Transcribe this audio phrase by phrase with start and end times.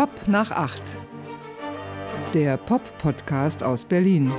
[0.00, 0.96] Pop nach acht.
[2.32, 4.32] Der Pop-Podcast aus Berlin.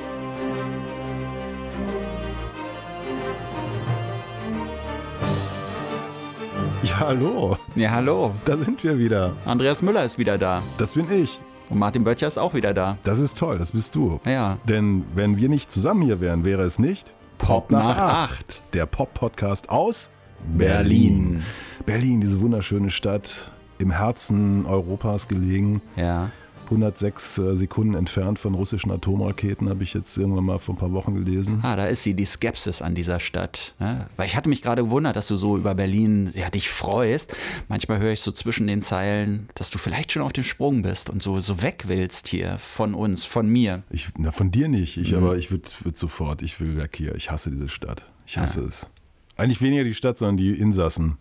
[6.82, 7.60] Ja, hallo.
[7.76, 8.32] Ja, hallo.
[8.44, 9.34] Da sind wir wieder.
[9.46, 10.64] Andreas Müller ist wieder da.
[10.80, 11.40] Das bin ich.
[11.70, 12.98] Und Martin Böttcher ist auch wieder da.
[13.04, 14.20] Das ist toll, das bist du.
[14.26, 14.58] Ja.
[14.68, 18.64] Denn wenn wir nicht zusammen hier wären, wäre es nicht Pop nach acht.
[18.74, 20.10] Der Pop-Podcast aus
[20.58, 21.44] Berlin.
[21.86, 23.52] Berlin, diese wunderschöne Stadt,
[23.82, 25.82] im Herzen Europas gelegen.
[25.96, 26.32] Ja.
[26.66, 30.94] 106 äh, Sekunden entfernt von russischen Atomraketen, habe ich jetzt irgendwann mal vor ein paar
[30.94, 31.60] Wochen gelesen.
[31.64, 33.76] Ah, da ist sie, die Skepsis an dieser Stadt.
[33.82, 37.36] Ja, weil ich hatte mich gerade gewundert, dass du so über Berlin ja, dich freust.
[37.68, 41.10] Manchmal höre ich so zwischen den Zeilen, dass du vielleicht schon auf dem Sprung bist
[41.10, 43.84] und so, so weg willst hier von uns, von mir.
[43.90, 45.18] Ich, na, von dir nicht, ich, Mhm.
[45.18, 47.16] aber ich würde würd sofort, ich will weg hier.
[47.16, 48.06] Ich hasse diese Stadt.
[48.26, 48.68] Ich hasse Ah.
[48.70, 48.90] es.
[49.36, 51.18] Eigentlich weniger die Stadt, sondern die Insassen.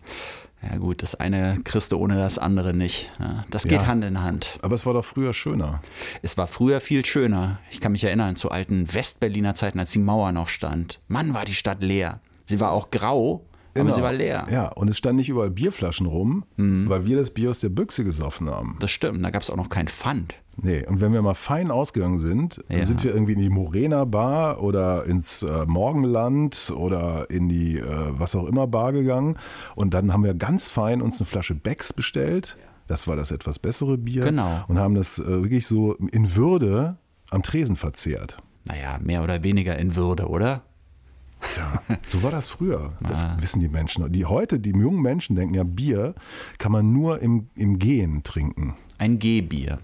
[0.69, 3.09] Ja gut, das eine kriegst du ohne das andere nicht.
[3.19, 3.87] Ja, das geht Ja.
[3.87, 4.59] Hand in Hand.
[4.61, 5.81] Aber es war doch früher schöner.
[6.21, 7.59] Es war früher viel schöner.
[7.71, 10.99] Ich kann mich erinnern zu alten Westberliner Zeiten, als die Mauer noch stand.
[11.07, 12.19] Mann, war die Stadt leer.
[12.45, 13.95] Sie war auch grau, aber Genau.
[13.95, 14.45] sie war leer.
[14.51, 16.89] Ja, und es standen nicht überall Bierflaschen rum, Mhm.
[16.89, 18.77] weil wir das Bier aus der Büchse gesoffen haben.
[18.81, 20.35] Das stimmt, da gab es auch noch kein Pfand.
[20.57, 22.85] Nee, und wenn wir mal fein ausgegangen sind, dann Ja.
[22.85, 27.85] sind wir irgendwie in die Morena Bar oder ins äh, Morgenland oder in die äh,
[28.11, 29.37] was auch immer Bar gegangen
[29.75, 32.57] und dann haben wir ganz fein uns eine Flasche Becks bestellt.
[32.87, 34.21] Das war das etwas bessere Bier.
[34.23, 34.65] Genau.
[34.67, 36.97] Und haben das äh, wirklich so in Würde
[37.29, 38.37] am Tresen verzehrt.
[38.65, 40.63] Naja, mehr oder weniger in Würde, oder?
[41.55, 42.93] Tja, so war das früher.
[42.99, 44.11] Das wissen die Menschen.
[44.11, 46.13] Die heute, die jungen Menschen denken ja, Bier
[46.59, 48.75] kann man nur im, im Gehen trinken.
[48.99, 49.79] Ein Gehbier.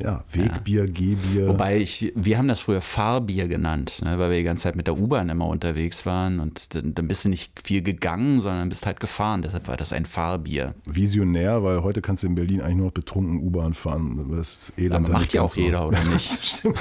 [0.00, 1.48] Ja, Wegbier, Gehbier.
[1.48, 4.86] Wobei ich, wir haben das früher Fahrbier genannt, ne, weil wir die ganze Zeit mit
[4.86, 8.86] der U-Bahn immer unterwegs waren und dann, dann bist du nicht viel gegangen, sondern bist
[8.86, 9.42] halt gefahren.
[9.42, 10.74] Deshalb war das ein Fahrbier.
[10.86, 14.30] Visionär, weil heute kannst du in Berlin eigentlich nur noch betrunken U-Bahn fahren.
[14.30, 16.44] Das Elend macht ja auch jeder, oder nicht?
[16.44, 16.78] Stimmt.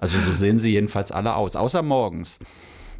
[0.00, 2.38] Also so sehen sie jedenfalls alle aus, außer morgens.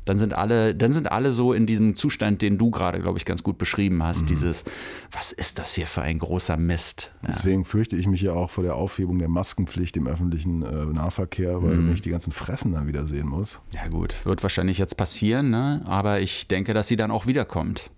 [0.07, 3.25] Dann sind alle, dann sind alle so in diesem Zustand, den du gerade, glaube ich,
[3.25, 4.29] ganz gut beschrieben hast.
[4.31, 4.65] Dieses,
[5.13, 7.11] was ist das hier für ein großer Mist?
[7.23, 7.29] Ja.
[7.29, 11.63] Deswegen fürchte ich mich ja auch vor der Aufhebung der Maskenpflicht im öffentlichen äh, Nahverkehr,
[11.63, 11.93] weil Mhm.
[11.95, 13.61] ich die ganzen Fressen dann wieder sehen muss.
[13.75, 15.83] ja gut, wird wahrscheinlich jetzt passieren, ne?
[15.85, 17.91] aber ich denke, dass sie dann auch wiederkommt.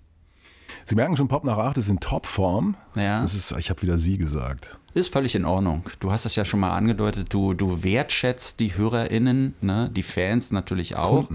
[0.85, 2.75] Sie merken schon, Pop nach 8 ist in Topform.
[2.97, 3.23] Ja.
[3.23, 4.77] Das ist, ich habe wieder Sie gesagt.
[4.95, 5.85] Ist völlig in Ordnung.
[6.01, 9.91] Du hast es ja schon mal angedeutet, du, du wertschätzt die HörerInnen, ne?
[9.91, 11.29] die Fans natürlich auch,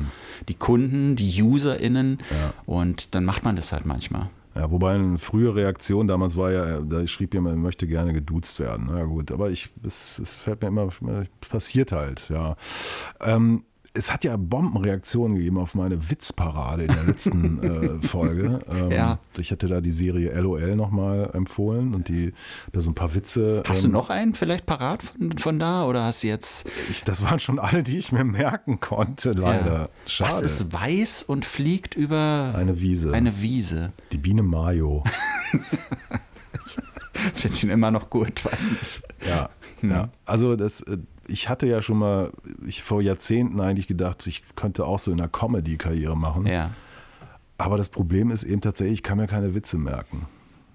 [0.47, 2.19] die Kunden, die UserInnen
[2.66, 4.29] und dann macht man das halt manchmal.
[4.57, 8.59] Ja, wobei eine frühe Reaktion damals war ja, da schrieb jemand, er möchte gerne geduzt
[8.59, 8.88] werden.
[8.90, 10.90] Na ja, gut, aber ich, es, es fällt mir immer,
[11.47, 12.56] passiert halt, ja.
[13.22, 13.63] Ähm,
[13.97, 17.63] es hat ja Bombenreaktionen gegeben auf meine Witzparade in der letzten
[18.03, 18.59] äh, Folge.
[18.69, 19.19] Ähm, Ja.
[19.38, 22.34] Ich hatte da die Serie LOL nochmal empfohlen und die
[22.72, 23.63] da so ein paar Witze.
[23.68, 27.03] Hast ähm, du noch einen vielleicht parat von, von da oder hast du jetzt Ich,
[27.03, 29.74] das waren schon alle, die ich mir merken konnte, leider.
[29.75, 29.90] Ja.
[30.06, 30.31] Schade.
[30.31, 33.12] Was ist weiß und fliegt über eine Wiese.
[33.14, 33.91] eine Wiese?
[34.12, 35.03] die Biene Mayo.
[37.34, 39.02] Finde ihn immer noch gut, weiß nicht.
[39.28, 39.50] Ja,
[39.81, 39.91] Hm.
[39.91, 40.09] ja.
[40.25, 40.97] Also das, äh,
[41.28, 42.32] ich hatte ja schon mal,
[42.66, 46.46] ich vor Jahrzehnten eigentlich gedacht, ich könnte auch so in der Comedy-Karriere machen.
[46.46, 46.72] Ja.
[47.58, 50.28] Aber das Problem ist eben tatsächlich, ich kann mir keine Witze merken.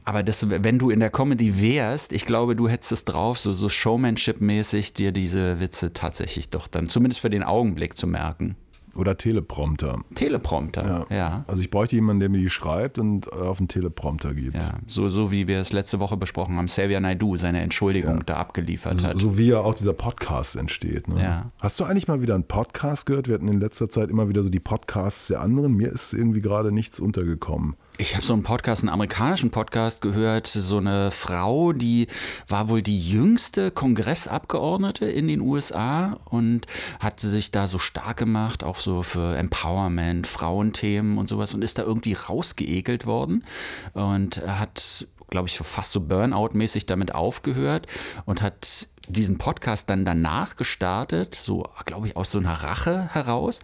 [0.04, 3.52] Aber das, wenn du in der Comedy wärst, ich glaube, du hättest es drauf, so,
[3.52, 8.56] so Showmanship-mäßig dir diese Witze tatsächlich doch dann, zumindest für den Augenblick zu merken.
[8.94, 10.00] Oder Teleprompter.
[10.14, 11.16] Teleprompter, ja.
[11.16, 11.44] ja.
[11.46, 14.56] Also ich bräuchte jemanden, der mir die schreibt und äh, auf den Teleprompter gibt.
[14.86, 18.22] so, so wie wir es letzte Woche besprochen haben, Xavier Naidu seine Entschuldigung Ja.
[18.26, 19.18] da abgeliefert So, hat.
[19.18, 21.08] so wie ja auch dieser Podcast entsteht.
[21.08, 21.22] Ne?
[21.22, 21.52] Ja.
[21.60, 23.28] Hast du eigentlich mal wieder einen Podcast gehört?
[23.28, 25.72] Wir hatten in letzter Zeit immer wieder so die Podcasts der anderen.
[25.74, 27.76] Mir ist irgendwie gerade nichts untergekommen.
[27.98, 32.06] Ich habe so einen Podcast, einen amerikanischen Podcast gehört, so eine Frau, die
[32.48, 36.66] war wohl die jüngste Kongressabgeordnete in den USA und
[37.00, 41.76] hat sich da so stark gemacht, auch so für Empowerment, Frauenthemen und sowas und ist
[41.76, 43.44] da irgendwie rausgeekelt worden
[43.92, 47.86] und hat, glaube ich, fast so Burnout-mäßig damit aufgehört
[48.24, 53.60] und hat diesen Podcast dann danach gestartet, so glaube ich aus so einer Rache heraus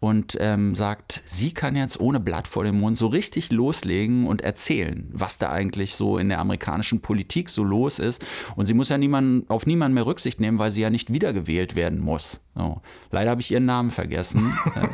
[0.00, 4.42] und ähm, sagt, sie kann jetzt ohne Blatt vor dem Mund so richtig loslegen und
[4.42, 8.24] erzählen, was da eigentlich so in der amerikanischen Politik so los ist.
[8.56, 11.74] Und sie muss ja niemand, auf niemanden mehr Rücksicht nehmen, weil sie ja nicht wiedergewählt
[11.74, 12.40] werden muss.
[12.54, 12.82] So.
[13.10, 14.52] Leider habe ich ihren Namen vergessen.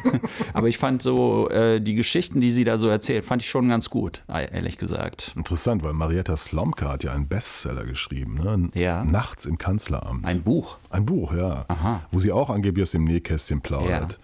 [0.52, 3.68] Aber ich fand so äh, die Geschichten, die sie da so erzählt, fand ich schon
[3.68, 5.32] ganz gut, ehrlich gesagt.
[5.36, 8.34] Interessant, weil Marietta Slomka hat ja einen Bestseller geschrieben.
[8.34, 8.70] Ne?
[8.74, 9.04] Ja.
[9.04, 10.24] Nachts im Kanzleramt.
[10.24, 10.78] Ein Buch.
[10.90, 11.64] Ein Buch, ja.
[11.66, 12.02] Aha.
[12.12, 14.12] Wo sie auch angeblich aus dem Nähkästchen plaudert.
[14.12, 14.18] Ja.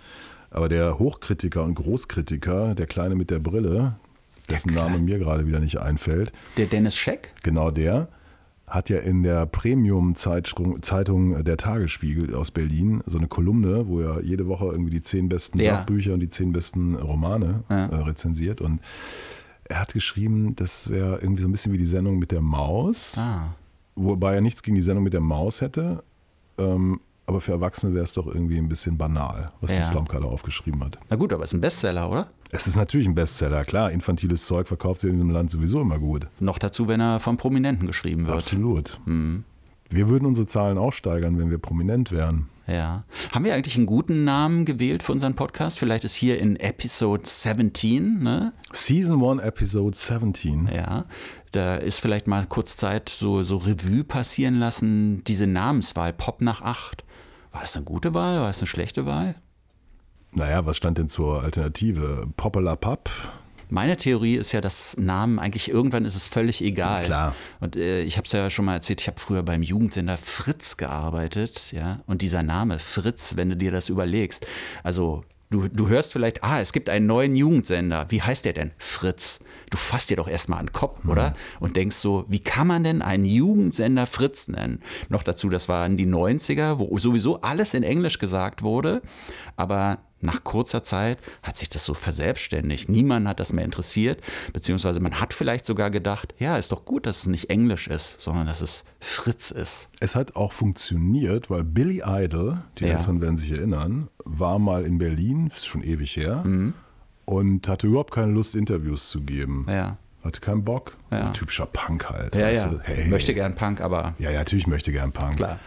[0.50, 3.96] Aber der Hochkritiker und Großkritiker, der Kleine mit der Brille,
[4.48, 4.90] dessen Kleine.
[4.92, 7.32] Name mir gerade wieder nicht einfällt, Der Dennis Scheck?
[7.42, 8.06] genau der,
[8.74, 14.46] hat ja in der Premium-Zeitung der Tagesspiegel aus Berlin so eine Kolumne, wo er jede
[14.46, 15.76] Woche irgendwie die zehn besten Ja.
[15.76, 17.86] Sachbücher und die zehn besten Romane Ja.
[17.86, 18.60] äh, rezensiert.
[18.60, 18.80] Und
[19.64, 23.16] er hat geschrieben, das wäre irgendwie so ein bisschen wie die Sendung mit der Maus,
[23.18, 23.54] Ah,
[23.94, 26.02] wobei er nichts gegen die Sendung mit der Maus hätte.
[26.58, 29.78] Ähm, aber für Erwachsene wäre es doch irgendwie ein bisschen banal, was Ja.
[29.78, 30.98] die Slumkala aufgeschrieben hat.
[31.08, 32.28] na gut, aber ist ein Bestseller, oder?
[32.50, 33.90] Es ist natürlich ein Bestseller, klar.
[33.90, 36.26] Infantiles Zeug verkauft sich in diesem Land sowieso immer gut.
[36.38, 38.36] Noch dazu, wenn er von Prominenten geschrieben wird.
[38.36, 39.00] Absolut.
[39.06, 39.44] Mhm.
[39.90, 42.48] Wir würden unsere Zahlen auch steigern, wenn wir prominent wären.
[42.66, 43.04] Ja.
[43.32, 45.78] Haben wir eigentlich einen guten Namen gewählt für unseren Podcast?
[45.78, 48.52] Vielleicht ist hier in Episode 17, ne?
[48.72, 50.70] Season 1, Episode 17.
[50.74, 51.04] Ja.
[51.52, 55.22] Da ist vielleicht mal kurz Zeit, so, so Revue passieren lassen.
[55.24, 57.03] Diese Namenswahl, Pop nach 8.
[57.54, 58.40] War das eine gute Wahl?
[58.40, 59.36] War das eine schlechte Wahl?
[60.32, 62.26] Naja, was stand denn zur Alternative?
[62.36, 63.08] Popala Pop?
[63.70, 67.04] Meine Theorie ist ja, dass Namen eigentlich irgendwann ist es völlig egal.
[67.04, 67.34] Klar.
[67.60, 70.76] Und äh, ich habe es ja schon mal erzählt, ich habe früher beim Jugendsender Fritz
[70.76, 72.00] gearbeitet, ja.
[72.06, 74.46] Und dieser Name Fritz, wenn du dir das überlegst,
[74.82, 78.06] also du, du hörst vielleicht, ah, es gibt einen neuen Jugendsender.
[78.08, 78.72] Wie heißt der denn?
[78.78, 79.38] Fritz.
[79.74, 81.34] Du fasst dir doch erstmal an den Kopf, oder?
[81.58, 84.82] Und denkst so, wie kann man denn einen Jugendsender Fritz nennen?
[85.08, 89.02] Noch dazu, das waren die 90er, wo sowieso alles in Englisch gesagt wurde,
[89.56, 92.88] aber nach kurzer Zeit hat sich das so verselbstständigt.
[92.88, 94.20] Niemand hat das mehr interessiert,
[94.52, 98.20] beziehungsweise man hat vielleicht sogar gedacht, ja, ist doch gut, dass es nicht Englisch ist,
[98.20, 99.88] sondern dass es Fritz ist.
[99.98, 102.98] Es hat auch funktioniert, weil Billy Idol, die Ja.
[102.98, 106.74] Älteren werden sich erinnern, war mal in Berlin, ist schon ewig her, Mhm.
[107.24, 109.66] Und hatte überhaupt keine Lust, Interviews zu geben.
[109.68, 110.96] Ja, Hatte keinen Bock.
[111.10, 111.26] Ja.
[111.26, 112.34] Ein typischer Punk halt.
[112.34, 112.66] ja, ja.
[112.66, 112.80] du?
[112.82, 113.08] Hey.
[113.08, 115.36] Möchte gern Punk, aber Ja, ja, natürlich möchte gern Punk.
[115.36, 115.58] klar.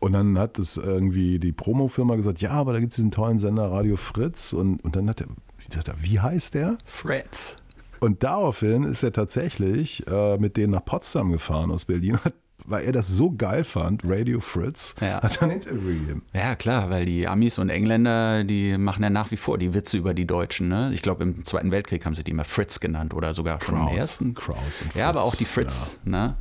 [0.00, 3.38] Und dann hat es irgendwie die Promofirma gesagt, ja, aber da gibt es diesen tollen
[3.40, 4.52] Sender Radio Fritz.
[4.52, 5.26] Und, und dann hat er,
[5.58, 6.78] wie, sagt er, wie heißt der?
[6.84, 7.56] Fritz.
[8.00, 12.32] Und daraufhin ist er tatsächlich äh, mit denen nach Potsdam gefahren aus Berlin, hat,
[12.68, 15.22] weil er das so geil fand, Radio Fritz, Ja.
[15.22, 16.22] hat er ein Interview gegeben.
[16.34, 19.96] Ja, klar, weil die Amis und Engländer, die machen ja nach wie vor die Witze
[19.96, 20.68] über die Deutschen.
[20.68, 20.90] Ne?
[20.94, 23.80] Ich glaube, im Zweiten Weltkrieg haben sie die immer Fritz genannt oder sogar schon im
[23.86, 24.34] Crowds, ersten.
[24.34, 25.32] Crowds und Ja, aber Fritz.
[25.32, 25.98] auch die Fritz.
[26.04, 26.36] Ne?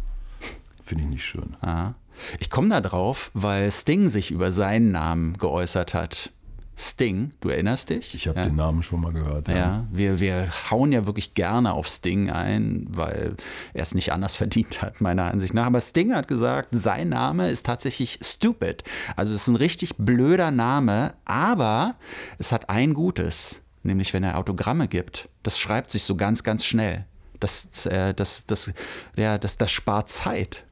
[0.83, 1.55] Finde ich nicht schön.
[1.61, 1.95] Aha.
[2.39, 6.31] Ich komme da drauf, weil Sting sich über seinen Namen geäußert hat.
[6.79, 8.13] Sting, du erinnerst dich?
[8.13, 8.45] Ich habe ja.
[8.45, 9.47] den Namen schon mal gehört.
[9.47, 13.35] Ja, wir, wir hauen ja wirklich gerne auf Sting ein, weil
[13.73, 15.65] er es nicht anders verdient hat, meiner Ansicht nach.
[15.65, 18.83] Aber Sting hat gesagt, sein Name ist tatsächlich stupid.
[19.15, 21.95] Also es ist ein richtig blöder Name, aber
[22.37, 25.29] es hat ein Gutes, nämlich wenn er Autogramme gibt.
[25.41, 27.05] Das schreibt sich so ganz, ganz schnell.
[27.39, 28.71] Das, äh, das, das,
[29.15, 30.63] ja, das, das spart Zeit.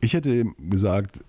[0.00, 1.20] Ich hätte gesagt,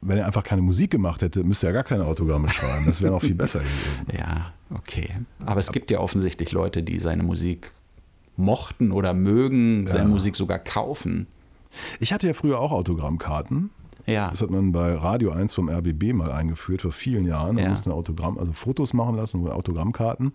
[0.00, 2.86] wenn er einfach keine Musik gemacht hätte, müsste er gar keine Autogramme schreiben.
[2.86, 4.06] Das wäre noch viel besser gewesen.
[4.18, 5.10] Ja, okay.
[5.46, 7.72] Aber es gibt ja offensichtlich Leute, die seine Musik
[8.36, 10.08] mochten oder mögen, seine Ja.
[10.10, 11.26] Musik sogar kaufen.
[12.00, 13.70] Ich hatte ja früher auch Autogrammkarten.
[14.06, 14.30] Ja.
[14.30, 17.56] Das hat man bei Radio 1 vom RBB mal eingeführt vor vielen Jahren.
[17.56, 17.68] Da Ja.
[17.68, 20.32] mussten Autogramm, also Fotos machen lassen, Autogrammkarten.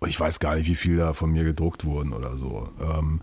[0.00, 2.68] Und ich weiß gar nicht, wie viel da von mir gedruckt wurden oder so.
[2.80, 3.20] Ähm,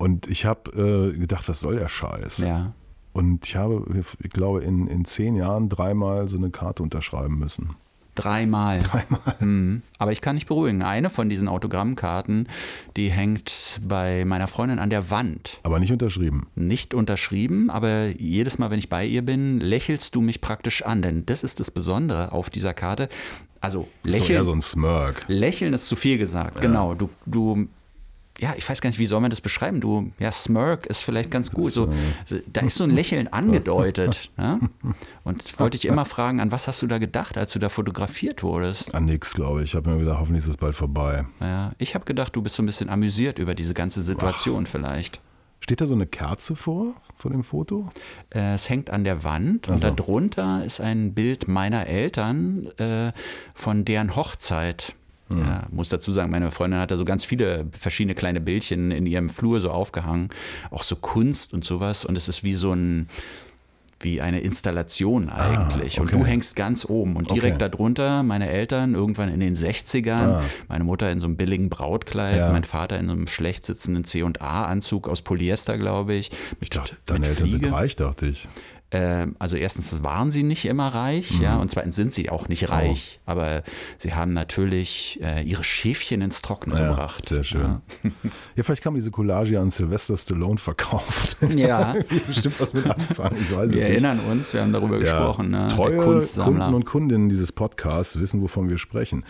[0.00, 2.38] Und ich habe äh, gedacht, was soll der Scheiß?
[2.38, 2.72] Ja.
[3.12, 3.84] Und ich habe,
[4.22, 7.76] ich glaube, in, in zehn Jahren dreimal so eine Karte unterschreiben müssen.
[8.18, 8.82] Dreimal.
[9.38, 9.82] Hm.
[9.98, 10.82] Aber ich kann nicht beruhigen.
[10.82, 12.48] Eine von diesen Autogrammkarten,
[12.96, 15.60] die hängt bei meiner Freundin an der Wand.
[15.62, 16.48] Aber nicht unterschrieben.
[16.56, 21.02] Nicht unterschrieben, aber jedes Mal, wenn ich bei ihr bin, lächelst du mich praktisch an.
[21.02, 23.08] Denn das ist das Besondere auf dieser Karte.
[23.60, 25.24] Also lächeln, eher so ein Smirk.
[25.28, 26.60] lächeln ist zu viel gesagt.
[26.60, 26.94] Genau.
[26.94, 27.68] Du, du,
[28.40, 29.80] ja, ich weiß gar nicht, wie soll man das beschreiben?
[29.80, 31.72] Du, ja, Smirk ist vielleicht ganz gut.
[31.72, 31.88] So,
[32.52, 34.30] da ist so ein Lächeln angedeutet.
[34.36, 34.60] ne?
[35.24, 38.42] Und wollte ich immer fragen, an was hast du da gedacht, als du da fotografiert
[38.42, 38.94] wurdest?
[38.94, 39.70] An nix, glaube ich.
[39.70, 41.26] Ich habe mir gedacht, hoffentlich ist es bald vorbei.
[41.40, 45.20] Ja, ich habe gedacht, du bist so ein bisschen amüsiert über diese ganze Situation vielleicht.
[45.60, 47.90] Steht da so eine Kerze vor, vor dem Foto?
[48.30, 49.94] Äh, es hängt an der Wand und Ach so.
[49.94, 53.10] darunter ist ein Bild meiner Eltern äh,
[53.54, 54.94] von deren Hochzeit.
[55.30, 59.06] Ja, muss dazu sagen, meine Freundin hat da so ganz viele verschiedene kleine Bildchen in
[59.06, 60.30] ihrem Flur so aufgehangen,
[60.70, 63.08] auch so Kunst und sowas und es ist wie so ein
[64.00, 65.98] wie eine Installation eigentlich.
[65.98, 66.18] Und okay.
[66.18, 67.68] du hängst ganz oben und direkt Okay.
[67.68, 70.42] darunter meine Eltern irgendwann in den 60ern, Ah.
[70.68, 72.52] meine Mutter in so einem billigen Brautkleid, Ja.
[72.52, 76.30] mein Vater in so einem schlecht sitzenden C&A-Anzug aus Polyester, glaube ich.
[76.60, 77.64] Mit, Deine mit Eltern Fliege.
[77.66, 78.46] sind reich, dachte ich.
[78.90, 81.42] Ähm, also erstens waren sie nicht immer reich, Mhm.
[81.42, 83.62] ja, und zweitens sind sie auch nicht reich, aber
[83.98, 87.26] sie haben natürlich äh, ihre Schäfchen ins Trockene Ja, gebracht.
[87.28, 87.60] sehr schön.
[87.60, 87.82] Ja.
[88.56, 91.36] Ja, vielleicht kann man diese Collage an Sylvester Stallone verkauft.
[91.54, 91.96] Ja.
[92.26, 93.36] Bestimmt was mit anfangen.
[93.50, 93.78] Wir nicht.
[93.82, 95.68] erinnern uns, wir haben darüber Ja, gesprochen, ne?
[95.74, 95.96] Treue.
[95.98, 99.24] Kunden und Kundinnen dieses Podcasts wissen, wovon wir sprechen.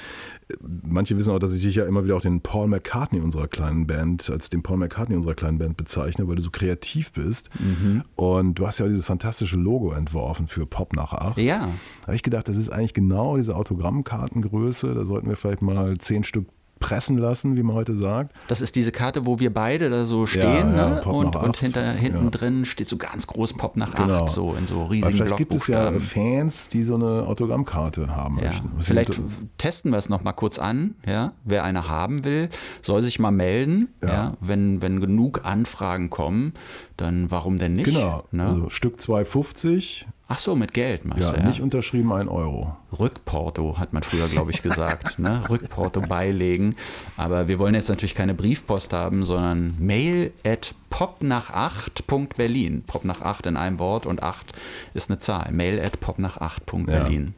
[0.60, 3.86] Manche wissen auch, dass ich dich ja immer wieder auch den Paul McCartney unserer kleinen
[3.86, 7.50] Band, als den Paul McCartney unserer kleinen Band bezeichne, weil du so kreativ bist.
[7.58, 8.04] Mhm.
[8.16, 11.38] Und du hast ja dieses fantastische Logo entworfen für Pop nach 8.
[11.38, 11.68] ja,
[12.00, 14.94] Da habe ich gedacht, das ist eigentlich genau diese Autogrammkartengröße.
[14.94, 16.46] Da sollten wir vielleicht mal zehn Stück
[16.78, 18.34] pressen lassen, wie man heute sagt.
[18.48, 20.42] das ist diese Karte, wo wir beide da so stehen
[20.76, 21.02] ja, ne?
[21.04, 21.56] Und, nach und acht.
[21.58, 22.30] hinter, hinten Ja.
[22.30, 24.24] drin steht so ganz groß Pop nach Genau.
[24.24, 25.92] 8, so in so riesigen vielleicht gibt es ja.
[26.00, 28.70] Fans, die so eine Autogrammkarte haben Ja, möchten.
[28.80, 29.20] vielleicht
[29.58, 30.94] testen wir es noch mal kurz an.
[31.06, 31.32] Ja?
[31.44, 32.48] Wer eine haben will,
[32.82, 33.88] soll sich mal melden.
[34.02, 34.08] Ja.
[34.08, 34.32] Ja.
[34.40, 36.52] Wenn, wenn genug Anfragen kommen,
[36.98, 37.86] dann warum denn nicht?
[37.86, 38.44] Genau, Ne?
[38.44, 41.48] also Stück 2,50, Ach so, mit Geld machst ja, du, ja.
[41.48, 42.76] nicht unterschrieben 1 Euro.
[42.98, 45.18] Rückporto hat man früher, glaube ich, gesagt.
[45.18, 45.42] ne?
[45.48, 46.74] Rückporto beilegen.
[47.16, 52.82] Aber wir wollen jetzt natürlich keine Briefpost haben, sondern mail at popnach8.berlin.
[52.86, 54.52] Pop nach 8 in einem Wort und 8
[54.92, 55.50] ist eine Zahl.
[55.50, 57.32] Mail at popnach8.berlin.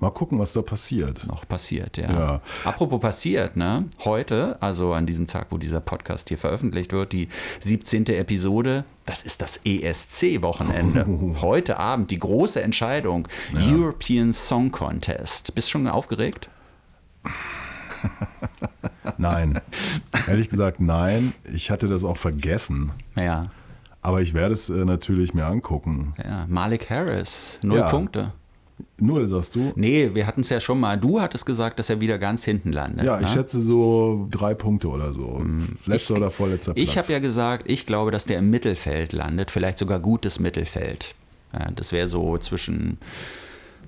[0.00, 1.26] Mal gucken, was da passiert.
[1.26, 2.12] Noch passiert, ja.
[2.12, 2.40] Ja.
[2.64, 3.86] Apropos passiert, ne?
[4.04, 7.28] Heute, also an diesem Tag, wo dieser Podcast hier veröffentlicht wird, die
[7.60, 8.06] 17.
[8.06, 11.04] Episode, das ist das ESC-Wochenende.
[11.40, 13.26] Heute Abend die große Entscheidung.
[13.56, 15.54] European Song Contest.
[15.54, 16.48] Bist du schon aufgeregt?
[19.16, 19.60] Nein,
[20.28, 21.34] ehrlich gesagt nein.
[21.52, 22.92] Ich hatte das auch vergessen.
[23.16, 23.50] Ja.
[24.00, 26.14] Aber ich werde es äh, natürlich mir angucken.
[26.22, 27.88] Ja, Malik Harris, null Ja.
[27.90, 28.32] Punkte.
[29.00, 29.72] Null, sagst du?
[29.76, 30.96] Nee, wir hatten es ja schon mal.
[30.98, 33.06] Du hattest gesagt, dass er wieder ganz hinten landet.
[33.06, 33.32] Ja, ich ne?
[33.32, 35.42] schätze so drei Punkte oder so.
[35.86, 36.88] Letzter Ich- oder vorletzter Platz.
[36.88, 41.14] Ich habe ja gesagt, ich glaube, dass der im Mittelfeld landet, vielleicht sogar gutes Mittelfeld.
[41.52, 42.98] Ja, das wäre so zwischen,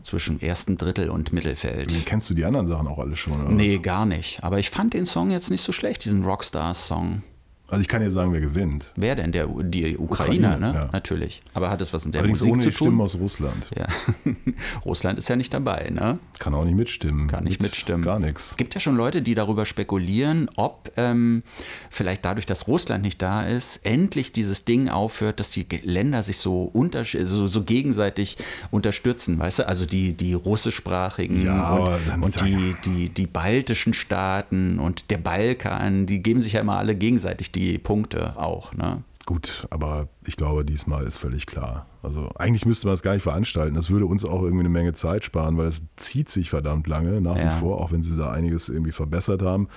[0.05, 1.93] zwischen ersten Drittel und Mittelfeld.
[2.07, 3.41] Kennst du die anderen Sachen auch alle schon?
[3.41, 4.43] Oder Nee, gar nicht.
[4.43, 7.23] Aber ich fand den Song jetzt nicht so schlecht, diesen Rockstars-Song.
[7.71, 8.91] Also ich kann dir sagen, wer gewinnt.
[8.97, 9.33] Wer denn?
[9.33, 10.75] Der, die Ukrainer, Ukraine, ne?
[10.75, 10.89] ja.
[10.93, 11.43] Natürlich.
[11.55, 13.01] Aber hat es was mit der Allerdings Musik ohne zu die Stimmen tun?
[13.03, 13.67] aus Russland.
[13.77, 13.87] Ja.
[14.85, 16.19] Russland ist ja nicht dabei, ne?
[16.39, 17.27] Kann auch nicht mitstimmen.
[17.29, 18.05] Kann nicht Mit mitstimmen.
[18.05, 18.49] Gar nichts.
[18.51, 21.43] Es gibt ja schon Leute, die darüber spekulieren, ob ähm,
[21.91, 26.39] vielleicht dadurch, dass Russland nicht da ist, endlich dieses Ding aufhört, dass die Länder sich
[26.39, 28.37] so, untersch- so, so gegenseitig
[28.71, 29.69] unterstützen, weißt du?
[29.69, 36.07] Also die, die russischsprachigen Ja, und, und die, die, die baltischen Staaten und der Balkan,
[36.07, 39.03] die geben sich ja immer alle gegenseitig die Punkte auch, ne?
[39.27, 41.87] Gut, aber ich glaube, diesmal ist völlig klar.
[42.03, 43.75] Also eigentlich müsste man es gar nicht veranstalten.
[43.75, 47.21] Das würde uns auch irgendwie eine Menge Zeit sparen, weil es zieht sich verdammt lange
[47.21, 47.57] nach Ja.
[47.57, 49.69] wie vor, auch wenn sie da einiges irgendwie verbessert haben.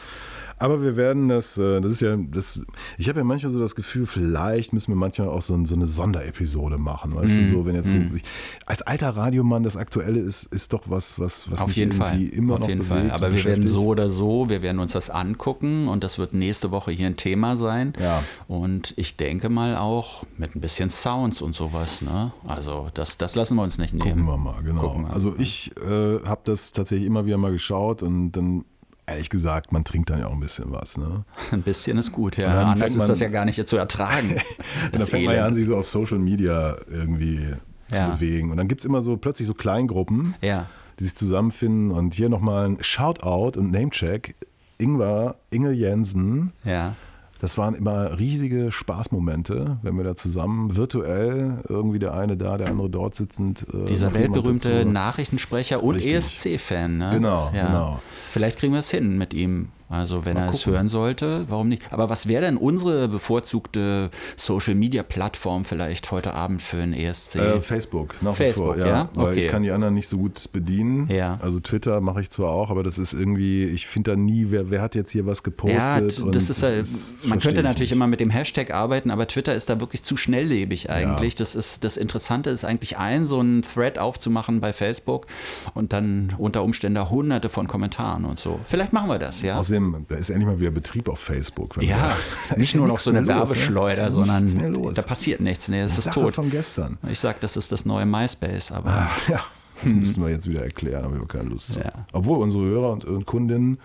[0.57, 2.61] Aber wir werden das, äh, das ist ja, das,
[2.97, 5.87] ich habe ja manchmal so das Gefühl, vielleicht müssen wir manchmal auch so, so eine
[5.87, 7.13] Sonderepisode machen.
[7.15, 7.45] Weißt Mhm.
[7.45, 8.23] du, so, wenn jetzt so, ich,
[8.65, 12.21] als alter Radiomann das Aktuelle ist, ist doch was, was, was Auf mich jeden Fall.
[12.21, 13.11] immer Auf noch jeden bewegt Fall.
[13.11, 16.71] Aber wir werden so oder so, wir werden uns das angucken und das wird nächste
[16.71, 17.93] Woche hier ein Thema sein.
[17.99, 18.23] Ja.
[18.47, 22.01] Und ich denke mal auch mit ein bisschen Sounds und sowas.
[22.01, 22.31] Ne?
[22.47, 24.03] Also das, das lassen wir uns nicht nehmen.
[24.09, 24.97] Gucken wir mal, genau.
[24.99, 25.13] Wir.
[25.13, 28.65] Also ich äh, habe das tatsächlich immer wieder mal geschaut und dann,
[29.05, 30.97] ehrlich gesagt, man trinkt dann ja auch ein bisschen was.
[30.97, 31.23] Ne?
[31.51, 32.47] Ein bisschen ist gut, ja.
[32.53, 34.35] Dann Anders ist das ja gar nicht zu ertragen.
[34.91, 37.53] Dann das fängt man ja an, sich so auf Social Media irgendwie
[37.89, 38.11] Ja.
[38.11, 38.51] zu bewegen.
[38.51, 40.67] Und dann gibt es immer so plötzlich so Kleingruppen, Ja.
[40.99, 41.91] die sich zusammenfinden.
[41.91, 44.35] Und hier nochmal ein Shoutout und Namecheck.
[44.77, 46.95] Ingwer, Inge Jensen, Ja.
[47.43, 52.69] Das waren immer riesige Spaßmomente, wenn wir da zusammen virtuell irgendwie der eine da, der
[52.69, 53.65] andere dort sitzend.
[53.73, 54.85] äh, Dieser weltberühmte.
[54.85, 56.05] Nachrichtensprecher und.
[56.05, 56.97] ESC-Fan.
[56.97, 57.09] Ne?
[57.11, 57.65] Genau, ja.
[57.65, 57.99] genau.
[58.29, 59.73] Vielleicht kriegen wir es hin mit ihm.
[59.93, 60.73] Also wenn Mal er es gucken.
[60.73, 61.83] hören sollte, warum nicht?
[61.91, 67.35] Aber was wäre denn unsere bevorzugte Social-Media-Plattform vielleicht heute Abend für ein E ESC?
[67.35, 69.09] Äh, Facebook, nach Facebook, wie vor, ja?
[69.13, 69.45] Weil Okay.
[69.45, 71.07] ich kann die anderen nicht so gut bedienen.
[71.09, 71.37] Ja.
[71.41, 74.69] Also Twitter mache ich zwar auch, aber das ist irgendwie, ich finde da nie, wer,
[74.69, 75.79] wer hat jetzt hier was gepostet.
[76.19, 79.27] ja, das ist, halt, man verstehe könnte ich natürlich immer mit dem Hashtag arbeiten, aber
[79.27, 81.35] Twitter ist da wirklich zu schnelllebig eigentlich.
[81.35, 85.27] Das ist das Interessante ist eigentlich ein so ein Thread aufzumachen bei Facebook
[85.73, 88.59] und dann unter Umständen hunderte von Kommentaren und so.
[88.65, 89.57] Vielleicht machen wir das, ja.
[89.57, 91.81] Außerdem, da ist endlich mal wieder Betrieb auf Facebook.
[91.81, 92.15] Ja,
[92.49, 93.33] wir- nicht nur noch so eine los, ne?
[93.35, 95.67] Werbeschleuder, ist sondern da passiert nichts.
[95.67, 96.35] Nee, es ist Sache tot.
[96.35, 96.97] von gestern.
[97.09, 99.41] Ich sag, das ist das neue MySpace, aber Ja,
[99.83, 101.79] das müssten wir jetzt wieder erklären, haben wir keine Lust zu.
[101.79, 101.91] Ja.
[102.13, 103.79] Obwohl unsere Hörer und, und Kundinnen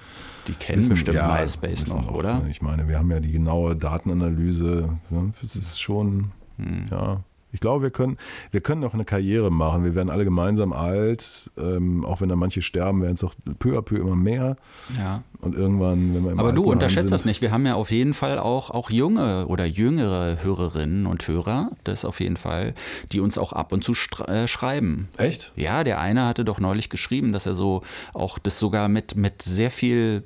[0.47, 2.41] die kennen wissen- bestimmt ja, MySpace noch, oder?
[2.41, 2.51] ne?
[2.51, 4.89] Ich meine, wir haben ja die genaue Datenanalyse.
[5.11, 5.33] Ne?
[5.43, 6.87] Das ist schon, Hm.
[6.91, 8.19] ja, Ich glaube, wir können,
[8.51, 9.85] wir können noch eine Karriere machen.
[9.85, 11.51] Wir werden alle gemeinsam alt.
[11.57, 14.57] Ähm, auch wenn da manche sterben, werden es auch peu à peu immer mehr.
[14.99, 15.23] Ja.
[15.41, 17.41] Und irgendwann, wenn wir Aber du unterschätzt sind, das nicht.
[17.41, 22.05] Wir haben ja auf jeden Fall auch, auch junge oder jüngere Hörerinnen und Hörer, das
[22.05, 22.75] auf jeden Fall,
[23.13, 23.95] die uns auch ab und zu
[24.27, 25.09] äh, schreiben.
[25.17, 25.53] Echt?
[25.57, 29.43] Ja, der eine hatte doch neulich geschrieben, dass er so auch das sogar mit, mit
[29.43, 30.25] sehr viel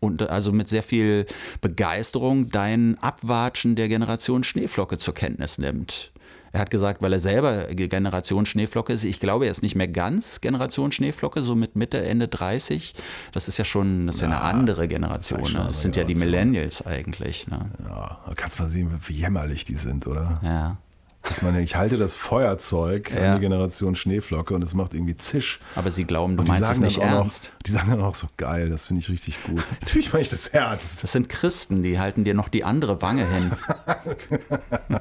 [0.00, 1.26] und also mit sehr viel
[1.60, 6.09] Begeisterung dein Abwatschen der Generation Schneeflocke zur Kenntnis nimmt.
[6.52, 9.88] Er hat gesagt, weil er selber Generation Schneeflocke ist, ich glaube, er ist nicht mehr
[9.88, 12.94] ganz Generation Schneeflocke, so mit Mitte, Ende 30.
[13.32, 15.42] Das ist ja schon, das ist ja, eine andere Generation.
[15.42, 15.64] das Ne?
[15.66, 16.14] Das sind ja die.
[16.14, 17.46] Millennials eigentlich.
[17.46, 17.70] Ne?
[17.88, 20.40] Ja, da kannst mal sehen, wie jämmerlich die sind, oder?
[20.42, 20.76] Ja.
[21.22, 23.34] Dass man, ich halte das Feuerzeug Ja.
[23.34, 25.60] an die Generation Schneeflocke und es macht irgendwie Zisch.
[25.74, 27.44] Aber sie glauben, du meinst es sagen nicht auch ernst.
[27.52, 29.62] Noch, die sagen dann auch so geil, das finde ich richtig gut.
[29.80, 31.02] Natürlich meine ich das ernst.
[31.02, 33.52] Das sind Christen, die halten dir noch die andere Wange hin.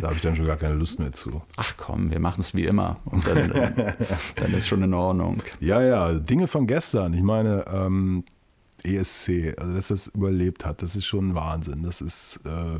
[0.00, 1.42] Da habe ich dann schon gar keine Lust mehr zu.
[1.56, 2.98] Ach komm, wir machen es wie immer.
[3.04, 3.48] Und dann,
[4.36, 5.42] dann, ist schon in Ordnung.
[5.60, 7.12] Ja, ja, Dinge von gestern.
[7.14, 8.24] Ich meine, ähm,
[8.84, 11.82] ESC, also dass das überlebt hat, das ist schon Wahnsinn.
[11.82, 12.78] Das ist, äh,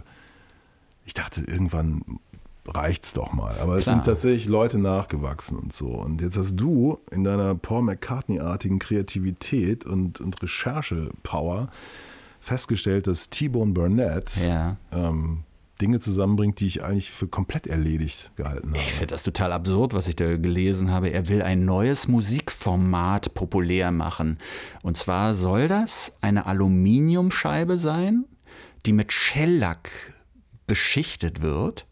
[1.04, 2.02] ich dachte, irgendwann
[2.68, 3.58] reicht's doch mal.
[3.60, 3.96] Aber es Klar.
[3.96, 5.88] sind tatsächlich Leute nachgewachsen und so.
[5.88, 11.68] Und jetzt hast du in deiner Paul McCartney-artigen Kreativität und, und Recherche-Power
[12.40, 14.76] festgestellt, dass T-Bone Burnett Ja.
[14.92, 15.40] ähm,
[15.80, 18.78] Dinge zusammenbringt, die ich eigentlich für komplett erledigt gehalten habe.
[18.78, 21.10] Ich finde das total absurd, was ich da gelesen habe.
[21.10, 24.38] Er will ein neues Musikformat populär machen.
[24.82, 28.24] Und zwar soll das eine Aluminiumscheibe sein,
[28.86, 30.14] die mit Shellack
[30.66, 31.86] beschichtet wird.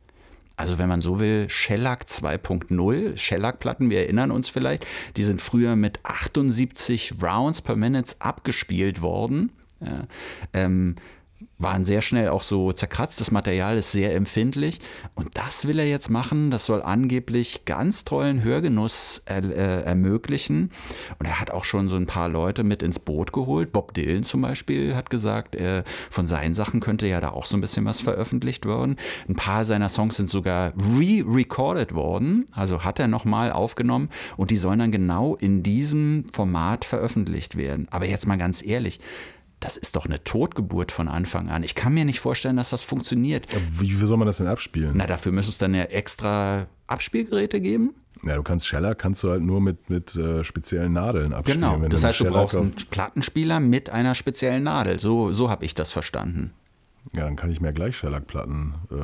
[0.57, 4.87] Also wenn man so will, Shellac 2.0, Shellac-Platten, wir erinnern uns vielleicht,
[5.17, 9.51] die sind früher mit 78 Rounds per Minute abgespielt worden.
[9.81, 10.07] Ja,
[10.53, 10.95] ähm,
[11.59, 13.21] waren sehr schnell auch so zerkratzt.
[13.21, 14.81] Das Material ist sehr empfindlich.
[15.15, 16.51] Und das will er jetzt machen.
[16.51, 20.71] Das soll angeblich ganz tollen Hörgenuss er, äh, ermöglichen.
[21.19, 23.73] Und er hat auch schon so ein paar Leute mit ins Boot geholt.
[23.73, 27.57] Bob Dylan zum Beispiel hat gesagt, er, von seinen Sachen könnte ja da auch so
[27.57, 28.97] ein bisschen was veröffentlicht werden.
[29.29, 32.47] Ein paar seiner Songs sind sogar re-recorded worden.
[32.53, 34.11] Also hat er nochmal aufgenommen.
[34.37, 37.87] Und die sollen dann genau in diesem Format veröffentlicht werden.
[37.91, 39.01] Aber jetzt mal ganz ehrlich.
[39.65, 41.63] Das ist doch eine Totgeburt von Anfang an.
[41.63, 43.47] Ich kann mir nicht vorstellen, dass das funktioniert.
[43.79, 44.93] Wie, wie soll man das denn abspielen?
[44.95, 47.95] Na, dafür müsste es dann ja extra Abspielgeräte geben.
[48.25, 51.63] Ja, du kannst Scheller kannst du halt nur mit, mit äh, speziellen Nadeln abspielen.
[51.63, 51.81] Genau.
[51.81, 55.01] Wenn Das heißt, du brauchst einen Plattenspieler mit einer speziellen Nadel.
[55.01, 56.53] So, so habe ich das verstanden.
[57.15, 58.75] Ja, dann kann ich mir gleich Shellac-Platten.
[58.91, 58.97] Äh,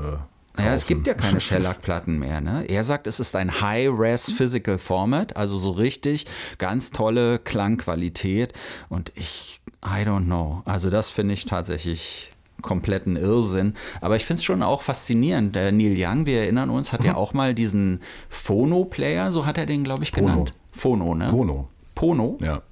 [0.58, 2.40] Ja, es gibt ja keine Shellac-Platten mehr.
[2.40, 2.64] Ne?
[2.68, 6.26] Er sagt, es ist ein High-Res Physical Format, also so richtig
[6.58, 8.52] ganz tolle Klangqualität.
[8.88, 10.62] Und ich, I don't know.
[10.64, 12.30] Also das finde ich tatsächlich
[12.62, 13.74] kompletten Irrsinn.
[14.00, 15.56] Aber ich finde es schon auch faszinierend.
[15.56, 19.66] Der Neil Young, wir erinnern uns, hat ja auch mal diesen Phono-Player, so hat er
[19.66, 20.26] den, glaube ich, Pono.
[20.26, 20.52] genannt.
[20.72, 21.30] Phono, ne?
[21.30, 21.68] Pono.
[21.94, 22.38] Pono?
[22.40, 22.62] Ja.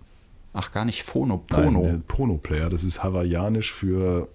[0.52, 1.82] Ach, gar nicht Phono, Nein, Pono.
[1.84, 4.28] der Pono-Player, das ist hawaiianisch für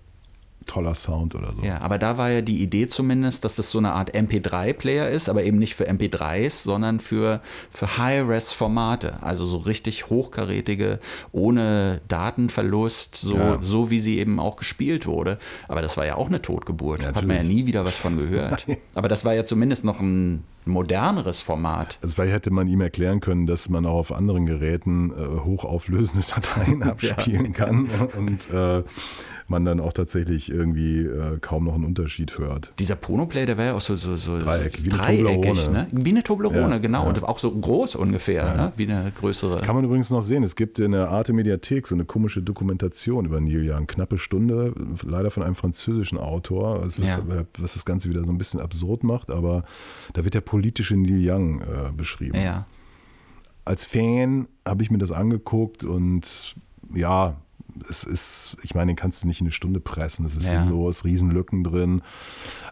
[0.66, 1.66] toller Sound oder so.
[1.66, 5.30] Ja, aber da war ja die Idee zumindest, dass das so eine Art MP3-Player ist,
[5.30, 9.22] aber eben nicht für MP3s, sondern für, für High-Res-Formate.
[9.24, 11.00] Also so richtig hochkarätige,
[11.32, 13.60] ohne Datenverlust, so, Ja.
[13.62, 15.38] so wie sie eben auch gespielt wurde.
[15.68, 17.02] Aber das war ja auch eine Totgeburt.
[17.04, 18.66] Ja, Hat man ja nie wieder was von gehört.
[18.96, 21.98] aber das war ja zumindest noch ein moderneres Format.
[22.02, 26.26] Also vielleicht hätte man ihm erklären können, dass man auch auf anderen Geräten äh, hochauflösende
[26.26, 28.84] Dateien abspielen kann und äh,
[29.48, 32.74] man dann auch tatsächlich irgendwie äh, kaum noch einen Unterschied hört.
[32.80, 35.88] Dieser Pono-Play, der war ja auch so, so, so Dreieck, wie dreieckig, ne?
[35.92, 37.04] Wie eine Toblerone, Ja, genau.
[37.04, 37.10] ja.
[37.10, 38.74] Und auch so groß ungefähr, ne?
[38.78, 39.62] wie eine größere.
[39.62, 43.26] Kann man übrigens noch sehen, es gibt in der Arte Mediathek so eine komische Dokumentation
[43.26, 47.20] über Neil Young, knappe Stunde, leider von einem französischen Autor, also was, Ja.
[47.58, 49.64] was das Ganze wieder so ein bisschen absurd macht, aber
[50.14, 52.38] da wird der politische Neil Young äh, beschrieben.
[52.38, 52.66] ja.
[53.66, 56.56] als Fan habe ich mir das angeguckt und
[56.94, 57.38] ja,
[57.90, 60.62] es ist, ich meine, den kannst du nicht in eine Stunde pressen, das ist Ja.
[60.64, 62.02] sinnlos, Riesenlücken drin.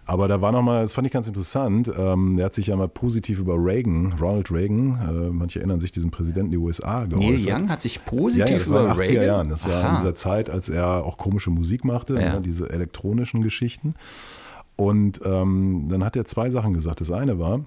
[0.05, 2.87] Aber da war nochmal, das fand ich ganz interessant, ähm, er hat sich ja mal
[2.87, 7.49] positiv über Reagan, Ronald Reagan, äh, manche erinnern sich, diesen Präsidenten der USA geäußert.
[7.49, 9.25] Neil Young hat sich positiv Ja, ja, das war in über den 80er Reagan.
[9.25, 9.49] Jahren.
[9.49, 9.95] Das war in Aha.
[9.97, 12.35] dieser Zeit, als er auch komische Musik machte, Ja.
[12.35, 13.95] ne, diese elektronischen Geschichten.
[14.75, 17.01] Und ähm, dann hat er zwei Sachen gesagt.
[17.01, 17.61] Das eine war,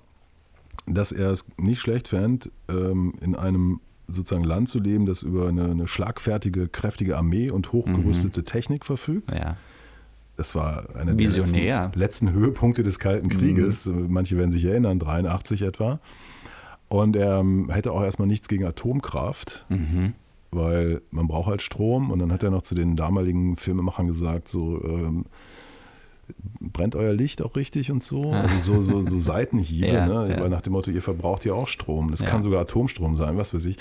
[0.87, 5.49] dass er es nicht schlecht fand, ähm, in einem sozusagen Land zu leben, das über
[5.49, 9.31] eine, eine schlagfertige, kräftige Armee und hochgerüstete Technik verfügt.
[9.33, 9.57] Ja.
[10.37, 11.57] Das war einer der letzten,
[11.95, 13.87] letzten Höhepunkte des Kalten Krieges.
[13.87, 16.01] Manche werden sich erinnern, 83 etwa.
[16.89, 19.65] Und er ähm, hätte auch erstmal nichts gegen Atomkraft,
[20.51, 22.11] weil man braucht halt Strom.
[22.11, 25.25] Und dann hat er noch zu den damaligen Filmemachern gesagt, so, ähm,
[26.61, 28.33] brennt euer Licht auch richtig und so?
[28.33, 30.37] Also so, so, so Seitenhiebe, Ja, ne?
[30.39, 30.49] ja.
[30.49, 32.11] nach dem Motto, ihr verbraucht ja auch Strom.
[32.11, 32.27] Das Ja.
[32.27, 33.77] kann sogar Atomstrom sein, was weiß ich.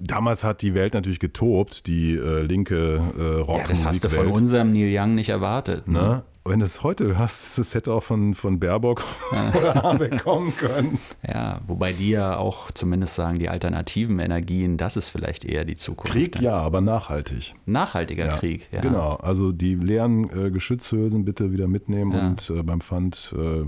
[0.00, 3.58] Damals hat die Welt natürlich getobt, die äh, linke äh, Rockmusikwelt.
[3.60, 5.86] Ja, das hast du von unserem Neil Young nicht erwartet.
[5.86, 6.22] Ne?
[6.44, 9.04] Wenn du es heute hörst, das hätte auch von, von Baerbock
[9.56, 10.98] oder Habeck kommen können.
[11.26, 15.76] Ja, wobei die ja auch zumindest sagen, die alternativen Energien, das ist vielleicht eher die
[15.76, 16.12] Zukunft.
[16.12, 17.54] Krieg ja, aber nachhaltig.
[17.64, 18.80] Nachhaltiger Ja, Krieg, ja.
[18.80, 22.26] Genau, also die leeren äh, Geschützhülsen bitte wieder mitnehmen Ja.
[22.26, 23.64] und äh, beim Pfand äh,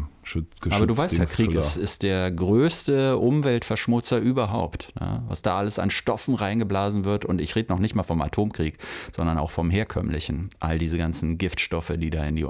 [0.71, 4.93] Aber du weißt ja, Krieg ist, ist der größte Umweltverschmutzer überhaupt.
[4.99, 5.23] Ne?
[5.29, 7.25] Was da alles an Stoffen reingeblasen wird.
[7.25, 8.79] Und ich rede noch nicht mal vom Atomkrieg,
[9.15, 10.51] sondern auch vom herkömmlichen.
[10.61, 12.45] All diese ganzen Giftstoffe, die da in die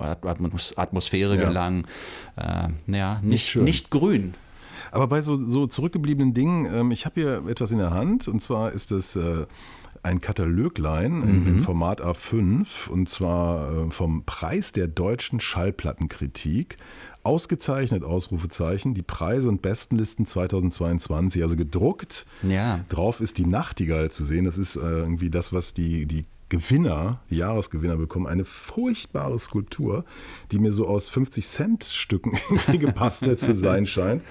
[0.77, 1.49] Atmosphäre Ja.
[1.49, 1.87] gelangen.
[2.37, 3.65] Äh, ja, nicht, schön.
[3.65, 4.35] nicht grün.
[4.93, 8.41] Aber bei so, so zurückgebliebenen Dingen, ähm, ich habe hier etwas in der Hand und
[8.41, 9.47] zwar ist das äh,
[10.05, 16.77] ein Kataloglein im, im Format A5 und zwar äh, vom Preis der deutschen Schallplattenkritik.
[17.23, 22.27] Ausgezeichnet, Ausrufezeichen, die Preise und Bestenlisten 2022, also gedruckt.
[22.43, 22.81] Ja.
[22.91, 24.45] Drauf ist die Nachtigall zu sehen.
[24.45, 28.29] Das ist äh, irgendwie das, was die, die Gewinner, Jahresgewinner bekommen.
[28.29, 30.05] Eine furchtbare Skulptur,
[30.53, 34.23] die mir so aus 50-Cent-Stücken irgendwie gebastelt zu sein scheint.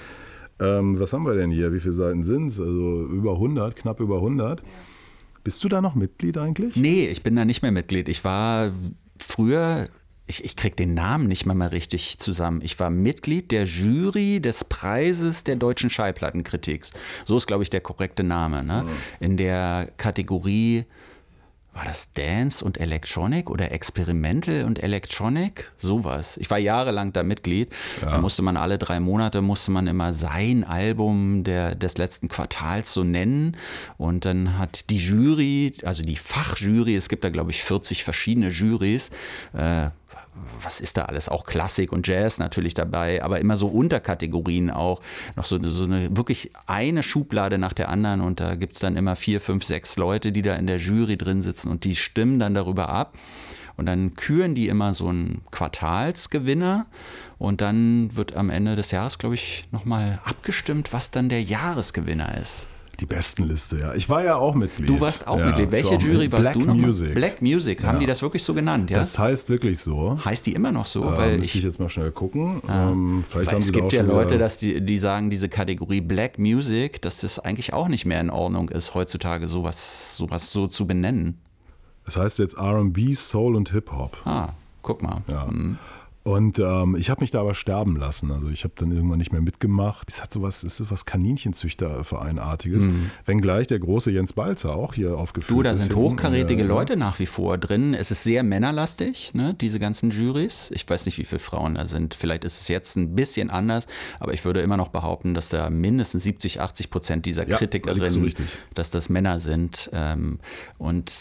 [0.62, 1.74] Ähm, was haben wir denn hier?
[1.74, 2.62] Wie viele Seiten sind es?
[2.62, 4.64] Also über 100, knapp über 100.
[5.44, 6.78] Bist du da noch Mitglied eigentlich?
[6.78, 8.08] Nee, ich bin da nicht mehr Mitglied.
[8.08, 8.72] Ich war
[9.20, 9.90] früher,
[10.26, 12.62] ich, ich krieg den Namen nicht mal mehr richtig zusammen.
[12.64, 16.86] Ich war Mitglied der Jury des Preises der deutschen Schallplattenkritik.
[17.26, 18.64] So ist, glaube ich, der korrekte Name.
[18.64, 18.86] Ne?
[19.20, 20.86] In der Kategorie,
[21.74, 25.72] war das Dance und Electronic oder Experimental und Electronic?
[25.78, 26.38] Sowas.
[26.38, 27.74] Ich war jahrelang da Mitglied.
[28.02, 32.94] Da musste man alle drei Monate, musste man immer sein Album der, des letzten Quartals
[32.94, 33.58] so nennen.
[33.98, 38.50] Und dann hat die Jury, also die Fachjury, es gibt da glaube ich 40 verschiedene
[38.50, 39.10] Juries,
[39.54, 39.90] äh,
[40.62, 41.30] was ist da alles?
[41.30, 45.02] Auch Klassik und Jazz natürlich dabei, aber immer so Unterkategorien auch.
[45.36, 48.98] Noch so, so eine wirklich eine Schublade nach der anderen und da gibt es dann
[48.98, 52.40] immer vier, fünf, sechs Leute, die da in der Jury drin sitzen und die stimmen
[52.40, 53.18] dann darüber ab.
[53.76, 56.86] Und dann küren die immer so einen Quartalsgewinner
[57.40, 62.38] und dann wird am Ende des Jahres, glaube ich, nochmal abgestimmt, was dann der Jahresgewinner
[62.38, 62.68] ist.
[63.04, 63.94] Die Bestenliste, ja.
[63.96, 64.88] Ich war ja auch Mitglied.
[64.88, 65.72] Du warst auch ja, Mitglied.
[65.74, 66.74] Welche Jury warst Black du noch?
[66.74, 67.14] Music.
[67.14, 67.84] Black Music.
[67.84, 68.00] Haben Ja.
[68.00, 69.00] die das wirklich so genannt, ja?
[69.00, 70.18] Das heißt wirklich so.
[70.24, 71.04] heißt die immer noch so?
[71.04, 72.62] Äh, weil ich ich, jetzt mal schnell gucken.
[72.70, 77.02] Ähm, vielleicht haben es gibt ja Leute, dass die, die sagen, diese Kategorie Black Music,
[77.02, 81.42] dass das eigentlich auch nicht mehr in Ordnung ist, heutzutage sowas, sowas so zu benennen.
[82.06, 84.16] Das heißt jetzt RB, Soul und Hip-Hop.
[84.24, 85.24] Ah, guck mal.
[85.28, 85.50] Ja.
[86.24, 88.32] Und ähm, ich habe mich da aber sterben lassen.
[88.32, 90.08] Also ich habe dann irgendwann nicht mehr mitgemacht.
[90.10, 92.88] Es hat sowas, es ist was Kaninchenzüchtervereinartiges.
[93.26, 95.56] Wenngleich der große Jens Balzer auch hier aufgeführt Mhm.
[95.56, 96.74] Du, da sind hochkarätige Ja, ja.
[96.74, 97.94] Leute nach wie vor drin.
[97.94, 100.70] Es ist sehr männerlastig, ne, diese ganzen Juries.
[100.74, 102.14] Ich weiß nicht, wie viele Frauen da sind.
[102.14, 103.88] Vielleicht ist es jetzt ein bisschen anders,
[104.20, 108.24] aber ich würde immer noch behaupten, dass da mindestens 70, 80 Prozent dieser Ja, Kritikerinnen,
[108.24, 108.48] richtig.
[108.76, 109.90] dass das Männer sind.
[109.94, 110.40] Ähm,
[110.78, 111.12] und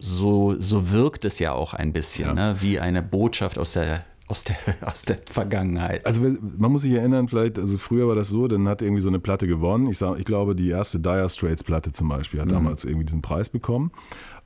[0.00, 2.34] so, so wirkt es ja auch ein bisschen, Ja.
[2.34, 6.06] ne, wie eine Botschaft aus der, aus der, aus der Vergangenheit.
[6.06, 6.22] Also
[6.58, 9.18] man muss sich erinnern, vielleicht, also früher war das so, dann hat irgendwie so eine
[9.18, 9.88] Platte gewonnen.
[9.90, 12.44] Ich, sag, ich glaube, die erste Dire Straits Platte zum Beispiel Mhm.
[12.44, 13.90] hat damals irgendwie diesen Preis bekommen.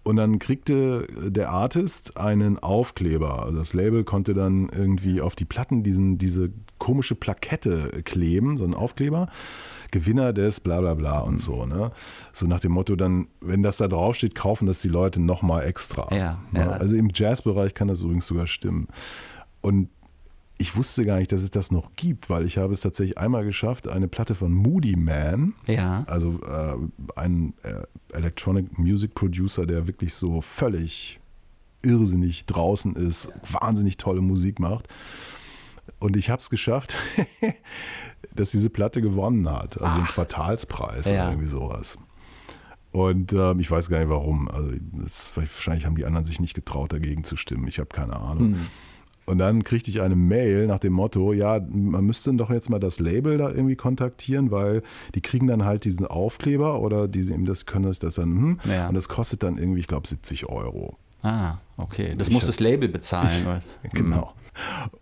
[0.04, 3.44] Und dann kriegte der Artist einen Aufkleber.
[3.44, 8.64] Also das Label konnte dann irgendwie auf die Platten diesen, diese komische Plakette kleben, so
[8.64, 9.28] einen Aufkleber.
[9.92, 11.28] Gewinner des bla bla bla Mhm.
[11.28, 11.66] und so.
[11.66, 11.92] Ne?
[12.32, 16.08] So nach dem Motto, dann, wenn das da draufsteht, kaufen das die Leute nochmal extra.
[16.12, 16.60] Ja, Ne?
[16.60, 16.70] ja.
[16.70, 18.88] Also im Jazzbereich kann das übrigens sogar stimmen.
[19.62, 19.88] Und
[20.58, 23.44] ich wusste gar nicht, dass es das noch gibt, weil ich habe es tatsächlich einmal
[23.44, 26.04] geschafft, eine Platte von Moody Man, Ja.
[26.06, 26.74] also äh,
[27.16, 27.82] ein äh,
[28.16, 31.18] Electronic Music Producer, der wirklich so völlig
[31.82, 34.86] irrsinnig draußen ist, wahnsinnig tolle Musik macht.
[35.98, 36.96] Und ich habe es geschafft,
[38.36, 39.80] dass diese Platte gewonnen hat.
[39.80, 41.12] Also einen Quartalspreis Ja.
[41.12, 41.98] oder irgendwie sowas.
[42.92, 44.48] Und ähm, ich weiß gar nicht warum.
[44.48, 47.66] Also das, wahrscheinlich haben die anderen sich nicht getraut, dagegen zu stimmen.
[47.66, 48.56] Ich habe keine Ahnung.
[49.24, 52.80] Und dann kriegte ich eine Mail nach dem Motto, ja, man müsste doch jetzt mal
[52.80, 54.82] das Label da irgendwie kontaktieren, weil
[55.14, 58.88] die kriegen dann halt diesen Aufkleber oder diese das können das, das dann, hm, Ja.
[58.88, 60.96] und das kostet dann irgendwie, ich glaube, 70 Euro.
[61.22, 62.14] Ah, okay.
[62.18, 63.46] Das Ich muss hab- das Label bezahlen.
[63.46, 63.62] oder?
[63.92, 64.32] Genau.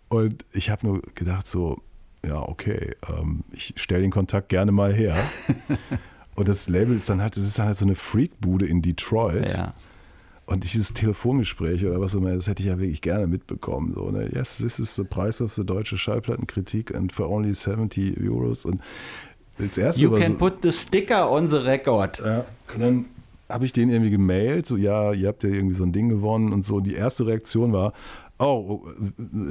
[0.07, 1.81] Und ich habe nur gedacht so,
[2.25, 5.15] ja, okay, ähm, ich stelle den Kontakt gerne mal her.
[6.35, 9.49] und das Label ist dann halt, das ist dann halt so eine Freakbude in Detroit.
[9.49, 9.73] Ja.
[10.51, 13.93] Und dieses Telefongespräch oder was auch immer, das hätte ich ja wirklich gerne mitbekommen.
[13.95, 14.29] So, ne?
[14.33, 18.65] Yes, this is the price of the deutsche Schallplattenkritik and for only 70 Euros.
[18.65, 18.81] Und
[19.59, 22.19] als erstes You can so, put the sticker on the record.
[22.19, 23.05] ja, und dann
[23.49, 26.51] habe ich den irgendwie gemailt, so ja, ihr habt ja irgendwie so ein Ding gewonnen
[26.53, 26.75] und so.
[26.75, 27.93] Und die erste Reaktion war,
[28.39, 28.81] Oh,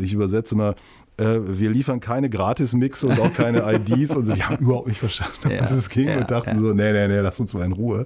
[0.03, 0.75] ich übersetze mal,
[1.17, 4.33] äh, wir liefern keine Gratis-Mix und auch keine IDs und so.
[4.33, 6.59] Die haben überhaupt nicht verstanden, Ja, was es ging ja, und dachten ja.
[6.59, 8.05] so, nee, nee, nee, lass uns mal in Ruhe.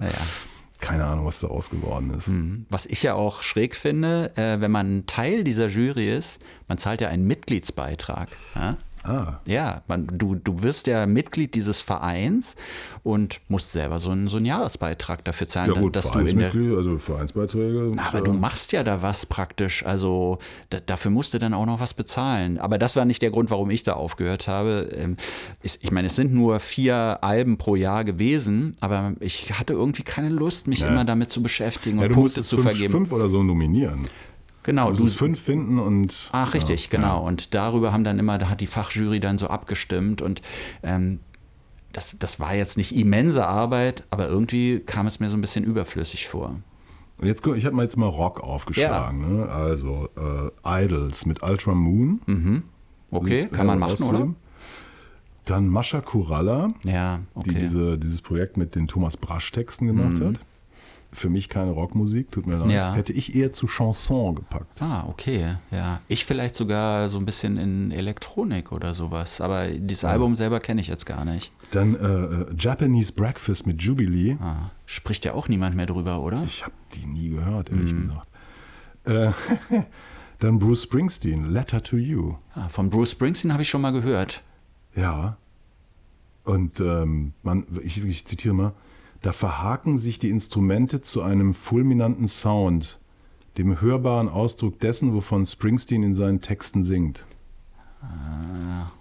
[0.85, 2.29] Keine Ahnung, was da ausgeworden ist.
[2.29, 2.67] Mhm.
[2.69, 7.01] Was ich ja auch schräg finde, äh, wenn man Teil dieser Jury ist, man zahlt
[7.01, 8.29] ja einen Mitgliedsbeitrag.
[8.55, 8.77] Ja?
[9.07, 12.55] Ah, Ja, man, du, du wirst ja Mitglied dieses Vereins
[13.03, 16.39] und musst selber so einen, so einen Jahresbeitrag dafür zahlen, ja gut, dass du in
[16.39, 16.53] der.
[16.55, 17.93] Also Vereinsbeiträge.
[17.99, 19.85] Aber ja- du machst ja da was praktisch.
[19.85, 20.39] Also
[20.71, 22.57] da, dafür musst du dann auch noch was bezahlen.
[22.59, 24.89] Aber das war nicht der Grund, warum ich da aufgehört habe.
[24.97, 25.19] Ähm,
[25.63, 30.31] ich meine, es sind nur vier Alben pro Jahr gewesen, aber ich hatte irgendwie keine
[30.31, 30.89] Lust, mich Ja.
[30.89, 32.93] immer damit zu beschäftigen ja, und du Punkte zu fünf, vergeben.
[32.93, 34.09] fünf oder so nominieren.
[34.65, 36.29] Genau, Du du, musst fünf finden und.
[36.33, 37.25] Ach, richtig, ja, genau.
[37.25, 40.43] Und darüber haben dann immer, da hat die Fachjury dann so abgestimmt und
[40.83, 41.21] ähm,
[41.93, 45.65] das, das war jetzt nicht immense Arbeit, aber irgendwie kam es mir so ein bisschen
[45.65, 46.57] überflüssig vor.
[47.19, 49.37] Und jetzt ich habe mal jetzt mal Rock aufgeschlagen.
[49.37, 49.49] Ne?
[49.49, 52.65] Also äh, Idols mit Ultra Moon.
[53.13, 54.03] Okay, Sind, kann man äh, machen, oder?
[54.03, 54.37] rauszunehmen.
[55.45, 57.61] Dann Mascha Kuralla, Ja, die okay.
[57.61, 60.41] diese, dieses Projekt mit den Thomas Brasch-Texten gemacht hat.
[61.15, 62.71] Für mich keine Rockmusik, tut mir leid.
[62.71, 62.93] Ja.
[62.93, 64.83] Hätte ich eher zu Chanson gepackt.
[64.83, 66.01] Ah, okay, ja.
[66.09, 70.81] Ich vielleicht sogar so ein bisschen in Elektronik oder sowas, aber dieses Album selber kenne
[70.81, 71.53] ich jetzt gar nicht.
[71.71, 74.37] Dann äh, äh, Japanese Breakfast mit Jubilee.
[74.41, 76.43] Ah, spricht ja auch niemand mehr drüber, oder?
[76.47, 78.01] Ich habe die nie gehört, ehrlich Mhm.
[78.09, 78.29] gesagt.
[79.05, 79.33] Äh,
[80.41, 82.35] dann Bruce Springsteen, Letter to You.
[82.55, 84.43] Ah, von Bruce Springsteen habe ich schon mal gehört.
[84.97, 85.37] Ja.
[86.45, 88.73] Und ähm, man, ich, ich zitiere mal,
[89.25, 92.99] da verhaken sich die Instrumente zu einem fulminanten Sound,
[93.57, 97.25] dem hörbaren Ausdruck dessen, wovon Springsteen in seinen Texten singt.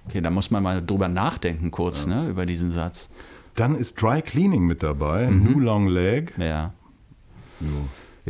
[0.08, 3.10] Okay, da muss man mal drüber nachdenken kurz, ne, über diesen Satz.
[3.56, 5.44] Dann ist Dry Cleaning mit dabei, Mhm.
[5.44, 6.34] New Long Leg.
[6.38, 6.74] Ja.
[7.60, 7.68] Jo.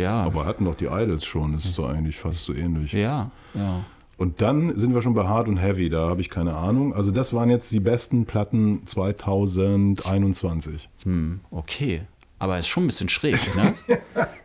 [0.01, 0.23] Ja.
[0.23, 2.91] Aber hatten doch die Idols schon, das ist doch eigentlich fast so ähnlich.
[2.93, 3.85] ja, ja.
[4.17, 6.93] Und dann sind wir schon bei Hard und Heavy, da habe ich keine Ahnung.
[6.93, 10.89] Also das waren jetzt die besten Platten 2021.
[11.03, 12.01] Hm, okay.
[12.39, 13.73] Aber ist schon ein bisschen schräg, ne?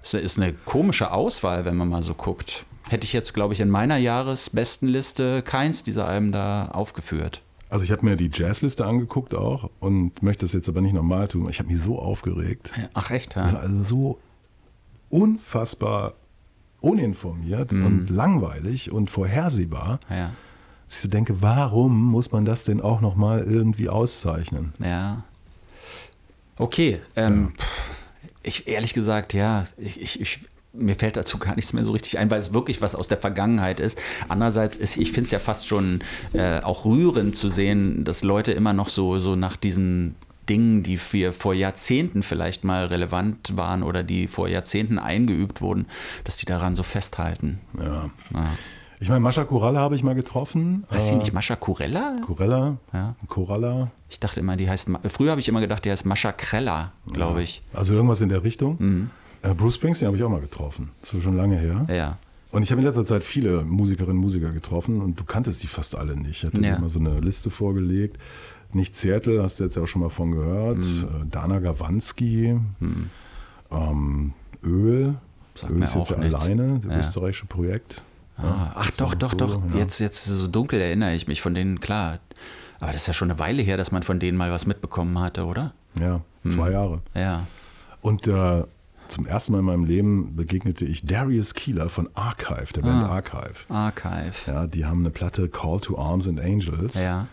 [0.02, 2.64] ist, eine komische Auswahl, wenn man mal so guckt.
[2.88, 7.42] Hätte ich jetzt, glaube ich, in meiner Jahresbestenliste keins dieser Alben da aufgeführt.
[7.70, 11.28] Also ich habe mir die Jazzliste angeguckt auch und möchte das jetzt aber nicht nochmal
[11.28, 11.48] tun.
[11.50, 12.70] Ich habe mich so aufgeregt.
[12.94, 13.42] Ach echt, ja?
[13.42, 14.18] also so
[15.10, 16.14] unfassbar
[16.80, 20.30] uninformiert und langweilig und vorhersehbar, Ja.
[20.86, 24.72] dass ich so denke, warum muss man das denn auch nochmal irgendwie auszeichnen?
[24.82, 25.22] Ja.
[26.56, 27.90] Okay, ähm, pff,
[28.42, 30.40] ich ehrlich gesagt, ja, ich, ich, ich,
[30.72, 33.18] mir fällt dazu gar nichts mehr so richtig ein, weil es wirklich was aus der
[33.18, 33.98] Vergangenheit ist.
[34.28, 36.00] Andererseits ist, ich finde es ja fast schon
[36.32, 40.14] äh, auch rührend zu sehen, dass Leute immer noch so, so nach diesen
[40.48, 45.86] Dingen, die für vor Jahrzehnten vielleicht mal relevant waren oder die vor Jahrzehnten eingeübt wurden,
[46.24, 47.60] dass die daran so festhalten.
[47.78, 48.10] Ja.
[48.34, 48.46] Ja.
[49.00, 50.84] Ich meine, Mascha Kuralla habe ich mal getroffen.
[50.90, 52.16] Heißt sie Äh, nicht Mascha Kurella?
[52.26, 52.78] Kurella?
[52.92, 53.14] Ja.
[53.28, 53.92] Kuralla?
[54.10, 57.42] Ich dachte immer, die heißt, früher habe ich immer gedacht, die heißt Mascha Krella, glaube
[57.42, 57.62] ich.
[57.72, 58.76] Also irgendwas in der Richtung.
[58.80, 59.10] Mhm.
[59.42, 60.90] Äh, Bruce Springsteen habe ich auch mal getroffen.
[61.00, 61.86] Das ist schon lange her.
[61.88, 62.18] Ja.
[62.50, 65.66] Und ich habe in letzter Zeit viele Musikerinnen und Musiker getroffen und du kanntest die
[65.68, 66.42] fast alle nicht.
[66.42, 66.76] Ich hatte Ja.
[66.76, 68.18] immer so eine Liste vorgelegt.
[68.72, 70.78] Nicht Seattle, hast du jetzt ja auch schon mal von gehört.
[70.78, 71.28] Mhm.
[71.30, 72.58] Dana Gawanski,
[73.70, 75.14] ähm, Öl.
[75.54, 76.98] Sagt Öl ist jetzt ja alleine, das Ja.
[77.00, 78.02] österreichische Projekt.
[78.36, 79.60] Ah, ach doch, doch, so, doch.
[79.72, 79.78] ja.
[79.80, 82.18] Jetzt, jetzt so dunkel erinnere ich mich von denen, klar.
[82.78, 85.18] Aber das ist ja schon eine Weile her, dass man von denen mal was mitbekommen
[85.18, 85.72] hatte, oder?
[85.98, 86.50] Ja, Mhm.
[86.50, 87.00] zwei Jahre.
[87.14, 87.46] Ja.
[88.00, 88.62] Und äh,
[89.08, 93.08] zum ersten Mal in meinem Leben begegnete ich Darius Keeler von Archive, der Band Ah.
[93.16, 93.54] Archive.
[93.70, 94.34] Archive.
[94.46, 96.94] Ja, die haben eine Platte Call to Arms and Angels.
[96.94, 97.26] Ja.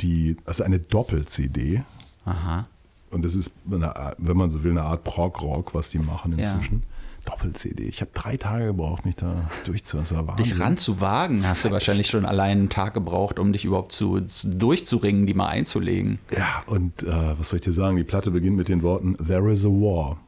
[0.00, 1.82] Die, das ist eine Doppel-CD.
[2.24, 2.66] Aha.
[3.10, 6.50] Und das ist, eine, wenn man so will, eine Art Prog-Rock, was die machen Ja.
[6.50, 6.82] inzwischen.
[7.24, 7.84] Doppel-CD.
[7.88, 12.58] Ich habe drei Tage gebraucht, mich da war Dich ranzuwagen, hast du wahrscheinlich schon allein
[12.58, 16.20] einen Tag gebraucht, um dich überhaupt zu, zu durchzuringen, die mal einzulegen.
[16.30, 17.96] Ja, und äh, was soll ich dir sagen?
[17.96, 20.18] Die Platte beginnt mit den Worten There is a War.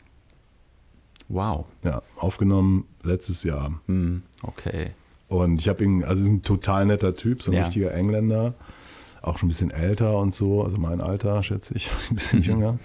[1.28, 1.66] Wow.
[1.84, 3.80] Ja, aufgenommen letztes Jahr.
[3.86, 4.92] Hm, okay.
[5.28, 7.64] Und ich habe ihn, also ist ein total netter Typ, so ein Ja.
[7.64, 8.54] richtiger Engländer,
[9.22, 12.14] auch schon ein bisschen älter und so, also mein Alter, schätze ich, ein Mhm.
[12.16, 12.78] bisschen jünger.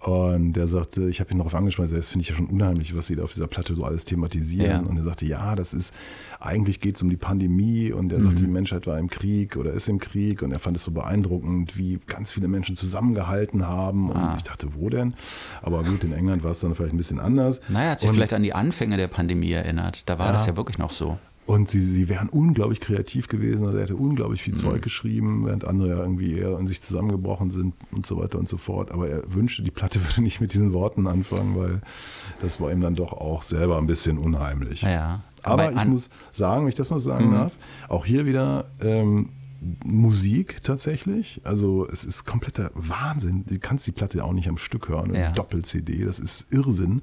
[0.00, 3.06] Und der sagte, ich habe ihn darauf angesprochen, das finde ich ja schon unheimlich, was
[3.06, 4.84] sie da auf dieser Platte so alles thematisieren.
[4.84, 4.90] Ja.
[4.90, 5.94] Und er sagte, ja, das ist,
[6.40, 8.24] eigentlich geht es um die Pandemie und er Mhm.
[8.24, 10.90] sagte, die Menschheit war im Krieg oder ist im Krieg und er fand es so
[10.90, 14.10] beeindruckend, wie ganz viele Menschen zusammengehalten haben.
[14.10, 14.34] Und Ah.
[14.36, 15.14] ich dachte, wo denn?
[15.62, 17.62] Aber gut, in England war es dann vielleicht ein bisschen anders.
[17.70, 20.06] Naja, hat sich Und- vielleicht an die Anfänge der Pandemie erinnert.
[20.10, 20.32] Da war Ja.
[20.32, 21.18] das ja wirklich noch so.
[21.46, 24.58] Und sie, sie wären unglaublich kreativ gewesen, also er hätte unglaublich viel mhm.
[24.58, 28.48] Zeug geschrieben, während andere ja irgendwie eher in sich zusammengebrochen sind und so weiter und
[28.48, 28.90] so fort.
[28.92, 31.82] Aber er wünschte, die Platte würde nicht mit diesen Worten anfangen, weil
[32.40, 34.82] das war ihm dann doch auch selber ein bisschen unheimlich.
[34.82, 37.34] Ja, aber, aber ich muss sagen, wenn ich das noch sagen mhm.
[37.34, 37.52] darf,
[37.88, 39.28] auch hier wieder ähm,
[39.84, 41.42] Musik tatsächlich.
[41.44, 43.44] Also es ist kompletter Wahnsinn.
[43.46, 45.30] Du kannst die Platte auch nicht am Stück hören, ja.
[45.32, 47.02] Doppel-CD, das ist Irrsinn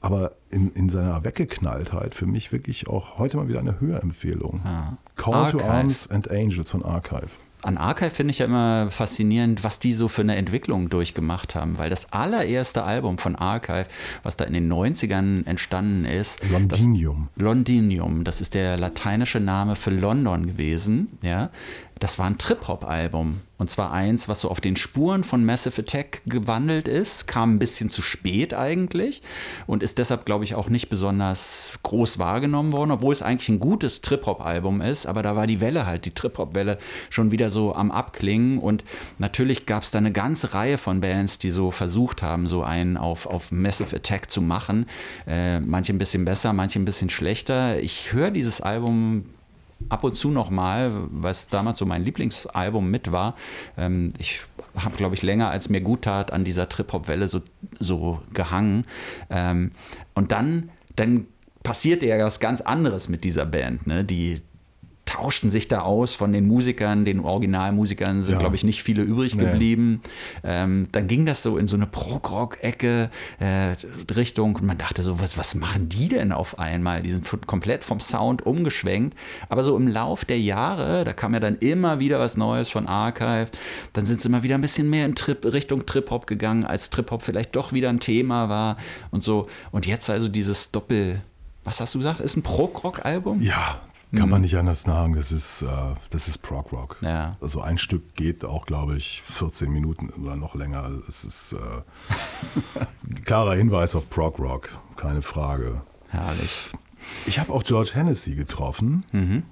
[0.00, 4.60] aber in, in seiner Weggeknalltheit für mich wirklich auch heute mal wieder eine Hörempfehlung.
[4.64, 4.96] Ja.
[5.16, 5.58] Call Archive.
[5.58, 7.28] to Arms and Angels von Archive.
[7.62, 11.76] An Archive finde ich ja immer faszinierend, was die so für eine Entwicklung durchgemacht haben,
[11.76, 13.86] weil das allererste Album von Archive,
[14.22, 17.28] was da in den 90ern entstanden ist, Londinium.
[17.34, 21.50] Das, Londinium, das ist der lateinische Name für London gewesen, ja.
[21.98, 23.40] Das war ein Trip-Hop-Album.
[23.58, 27.58] Und zwar eins, was so auf den Spuren von Massive Attack gewandelt ist, kam ein
[27.58, 29.20] bisschen zu spät eigentlich
[29.66, 33.58] und ist deshalb, glaube ich, auch nicht besonders groß wahrgenommen worden, obwohl es eigentlich ein
[33.58, 35.06] gutes Trip-Hop-Album ist.
[35.06, 36.78] Aber da war die Welle halt, die Trip-Hop-Welle,
[37.10, 38.58] schon wieder so am Abklingen.
[38.58, 38.84] Und
[39.18, 42.96] natürlich gab es da eine ganze Reihe von Bands, die so versucht haben, so einen
[42.96, 44.86] auf, auf Massive Attack zu machen.
[45.26, 47.80] Äh, manche ein bisschen besser, manche ein bisschen schlechter.
[47.80, 49.24] Ich höre dieses Album
[49.88, 53.34] ab und zu noch mal, was damals so mein Lieblingsalbum mit war.
[53.76, 54.40] Ähm, ich
[54.76, 57.42] habe, glaube ich, länger als mir gut tat an dieser Trip-Hop-Welle so,
[57.78, 58.84] so gehangen.
[59.30, 59.72] Ähm,
[60.14, 61.26] und dann, dann
[61.62, 63.86] passierte ja was ganz anderes mit dieser Band.
[63.86, 64.04] Ne?
[64.04, 64.40] Die,
[65.08, 68.38] tauschten sich da aus von den Musikern, den Originalmusikern sind, ja.
[68.38, 69.42] glaube ich, nicht viele übrig nee.
[69.42, 70.02] geblieben.
[70.44, 73.08] Ähm, dann ging das so in so eine Prog-Rock-Ecke
[73.40, 73.74] äh,
[74.14, 77.02] Richtung und man dachte so, was, was machen die denn auf einmal?
[77.02, 79.16] Die sind komplett vom Sound umgeschwenkt.
[79.48, 82.86] Aber so im Lauf der Jahre, da kam ja dann immer wieder was Neues von
[82.86, 83.48] Archive,
[83.94, 87.22] dann sind sie immer wieder ein bisschen mehr in Trip, Richtung Trip-Hop gegangen, als Trip-Hop
[87.22, 88.76] vielleicht doch wieder ein Thema war
[89.10, 89.48] und so.
[89.70, 91.22] Und jetzt also dieses Doppel-
[91.64, 92.20] was hast du gesagt?
[92.20, 93.42] Ist ein Prog-Rock-Album?
[93.42, 93.80] Ja,
[94.14, 94.30] kann mhm.
[94.30, 95.66] man nicht anders sagen, das ist, äh,
[96.10, 96.96] das ist Prog Rock.
[97.02, 97.36] Ja.
[97.40, 100.90] Also ein Stück geht auch, glaube ich, 14 Minuten oder noch länger.
[101.06, 105.82] Es ist äh, klarer Hinweis auf Prog Rock, keine Frage.
[106.08, 106.70] Herrlich.
[107.26, 109.04] Ich habe auch George Hennessy getroffen.
[109.12, 109.42] Mhm.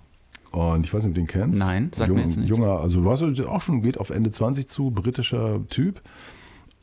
[0.53, 1.59] Und ich weiß nicht, ob du den kennst.
[1.59, 2.49] Nein, sag Jung, mir jetzt nicht.
[2.49, 6.01] Junger, also was auch schon geht auf Ende 20 zu, britischer Typ.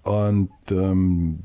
[0.03, 1.39] Und ähm,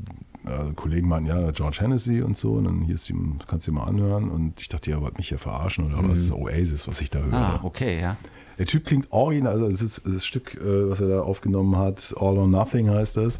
[0.47, 3.15] äh, Kollegen meinten, ja, George Hennessy und so, und dann hier ist die,
[3.47, 4.31] kannst du dir mal anhören.
[4.31, 6.11] Und ich dachte, ja, wollt mich hier verarschen oder mhm.
[6.11, 7.35] was ist Oasis, was ich da höre.
[7.35, 8.17] Ah, okay, ja.
[8.59, 12.15] Der Typ klingt original, also das ist das Stück, äh, was er da aufgenommen hat,
[12.19, 13.39] All or Nothing heißt das.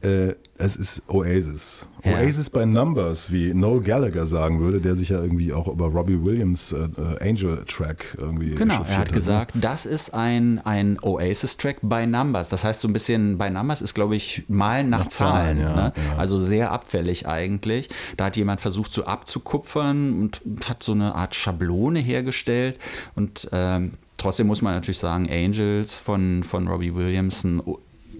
[0.00, 1.84] Äh, es ist Oasis.
[2.04, 2.12] Ja.
[2.18, 6.22] Oasis by Numbers, wie Noel Gallagher sagen würde, der sich ja irgendwie auch über Robbie
[6.22, 8.54] Williams äh, äh Angel Track irgendwie.
[8.54, 9.60] Genau, er hat, hat gesagt, ne?
[9.60, 12.48] das ist ein, ein Oasis-Track by Numbers.
[12.48, 15.58] Das heißt, so ein bisschen by Numbers ist, glaube ich, Malen nach, nach Zahlen.
[15.58, 15.92] Zahlen ja, ne?
[15.96, 16.16] ja.
[16.16, 17.88] Also sehr abfällig eigentlich.
[18.16, 22.78] Da hat jemand versucht, so abzukupfern und hat so eine Art Schablone hergestellt.
[23.16, 27.60] Und ähm, trotzdem muss man natürlich sagen, Angels von, von Robbie Williams, ein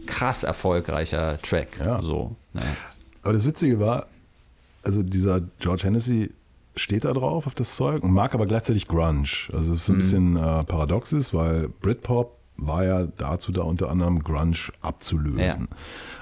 [0.09, 1.79] krass erfolgreicher Track.
[1.85, 2.03] Ja.
[2.03, 2.63] So, ne?
[3.23, 4.07] Aber das Witzige war,
[4.83, 6.31] also dieser George Hennessy
[6.77, 9.29] steht da drauf auf das Zeug und mag aber gleichzeitig Grunge.
[9.53, 9.99] Also das ist ein mhm.
[9.99, 15.69] bisschen äh, paradox ist, weil Britpop war ja dazu da unter anderem Grunge abzulösen.
[15.71, 15.77] Ja.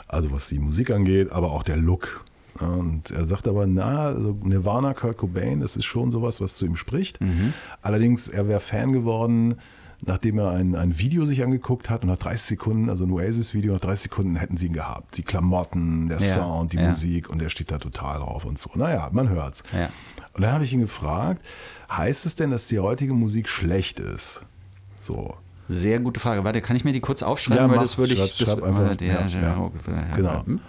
[0.09, 2.25] Also was die Musik angeht, aber auch der Look.
[2.59, 6.65] Und er sagt aber, na, also Nirvana, Kurt Cobain, das ist schon sowas, was zu
[6.65, 7.21] ihm spricht.
[7.21, 7.53] Mhm.
[7.83, 9.57] Allerdings, er wäre Fan geworden
[10.01, 13.73] nachdem er ein, ein Video sich angeguckt hat und nach 30 Sekunden, also ein Oasis-Video,
[13.73, 15.17] nach 30 Sekunden hätten sie ihn gehabt.
[15.17, 16.89] Die Klamotten, der ja, Sound, die ja.
[16.89, 18.71] Musik und er steht da total drauf und so.
[18.75, 19.63] Naja, man hört's.
[19.73, 19.89] Ja.
[20.35, 21.45] Und dann habe ich ihn gefragt,
[21.91, 24.43] heißt es denn, dass die heutige Musik schlecht ist?
[25.01, 25.35] So.
[25.69, 26.45] Sehr gute Frage.
[26.45, 27.65] Warte, kann ich mir die kurz aufschreiben?
[27.65, 28.19] Ja, weil mach, das würde ich.
[28.19, 29.73] Schreib, das, einfach, ja, ja,
[30.15, 30.45] genau.
[30.47, 30.61] Und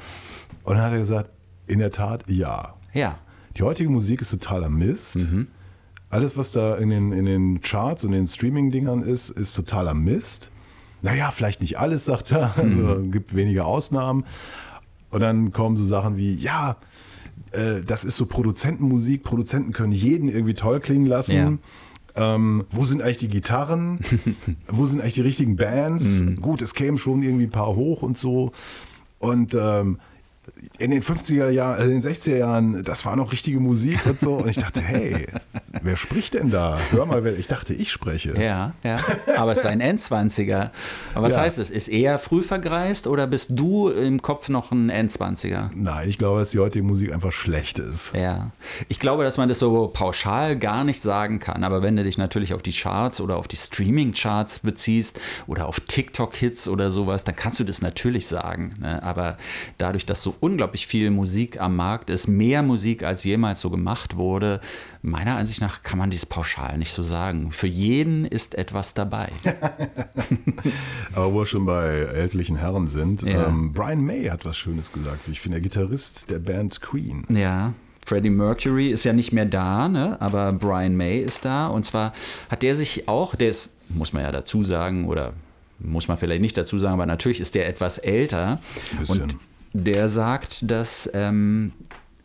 [0.65, 1.29] dann hat er gesagt,
[1.67, 2.73] in der Tat ja.
[2.93, 3.19] Ja.
[3.55, 5.17] Die heutige Musik ist totaler Mist.
[5.17, 5.47] Mhm
[6.09, 10.49] alles, was da in den, in den Charts und den Streaming-Dingern ist, ist totaler Mist.
[11.01, 12.57] Naja, vielleicht nicht alles, sagt er.
[12.57, 13.11] Also mhm.
[13.11, 14.25] gibt wenige Ausnahmen.
[15.09, 16.77] Und dann kommen so Sachen wie, ja,
[17.51, 19.23] äh, das ist so Produzentenmusik.
[19.23, 21.61] Produzenten können jeden irgendwie toll klingen lassen.
[22.15, 22.35] Ja.
[22.35, 23.99] Ähm, wo sind eigentlich die Gitarren?
[24.67, 26.21] wo sind eigentlich die richtigen Bands?
[26.21, 26.41] Mhm.
[26.41, 28.51] Gut, es kämen schon irgendwie ein paar hoch und so.
[29.19, 29.99] Und ähm,
[30.79, 34.19] in den 50er Jahren, äh, in den 60er Jahren, das war noch richtige Musik und
[34.19, 34.35] so.
[34.35, 35.27] Und ich dachte, hey,
[35.81, 36.79] wer spricht denn da?
[36.91, 38.33] Hör mal, wer, ich dachte, ich spreche.
[38.39, 38.99] Ja, ja.
[39.35, 40.69] Aber es ist ein N20er.
[41.13, 41.41] Aber was ja.
[41.41, 41.69] heißt es?
[41.69, 45.69] Ist er früh vergreist oder bist du im Kopf noch ein N20er?
[45.75, 48.11] Nein, ich glaube, dass die heutige Musik einfach schlecht ist.
[48.13, 48.51] Ja.
[48.87, 51.63] Ich glaube, dass man das so pauschal gar nicht sagen kann.
[51.63, 55.79] Aber wenn du dich natürlich auf die Charts oder auf die Streaming-Charts beziehst oder auf
[55.79, 58.75] TikTok-Hits oder sowas, dann kannst du das natürlich sagen.
[58.79, 59.01] Ne?
[59.03, 59.37] Aber
[59.77, 64.15] dadurch, dass so unglaublich viel Musik am Markt ist, mehr Musik als jemals so gemacht
[64.17, 64.59] wurde.
[65.01, 67.51] Meiner Ansicht nach kann man dies pauschal nicht so sagen.
[67.51, 69.29] Für jeden ist etwas dabei.
[71.13, 73.47] Aber wo wir schon bei ältlichen Herren sind, Ja.
[73.47, 75.27] ähm, Brian May hat was Schönes gesagt.
[75.29, 77.25] Ich finde, der Gitarrist der Band Queen.
[77.29, 77.73] Ja.
[78.05, 80.15] Freddie Mercury ist ja nicht mehr da, ne?
[80.21, 81.67] aber Brian May ist da.
[81.67, 82.13] Und zwar
[82.49, 85.33] hat der sich auch, der ist, muss man ja dazu sagen, oder
[85.79, 88.59] muss man vielleicht nicht dazu sagen, aber natürlich ist der etwas älter.
[88.97, 89.23] Bisschen.
[89.23, 89.37] Und
[89.73, 91.73] der sagt, dass ähm,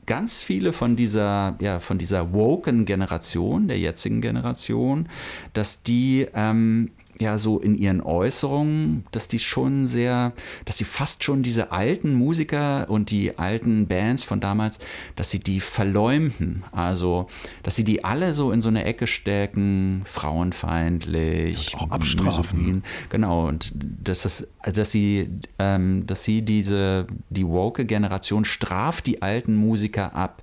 [0.07, 5.09] ganz viele von dieser, ja, von dieser woken Generation, der jetzigen Generation,
[5.53, 10.33] dass die ähm, ja so in ihren Äußerungen, dass die schon sehr,
[10.65, 14.79] dass die fast schon diese alten Musiker und die alten Bands von damals,
[15.17, 16.65] dass sie die verleumden.
[16.73, 17.29] Also,
[17.63, 22.59] dass sie die alle so in so eine Ecke stecken, frauenfeindlich, auch abstrafen.
[22.59, 22.83] misogyn.
[23.09, 29.07] Genau, und dass, das, also dass sie, ähm, dass sie diese, die woke Generation straft
[29.07, 30.43] die alten Musiker ab.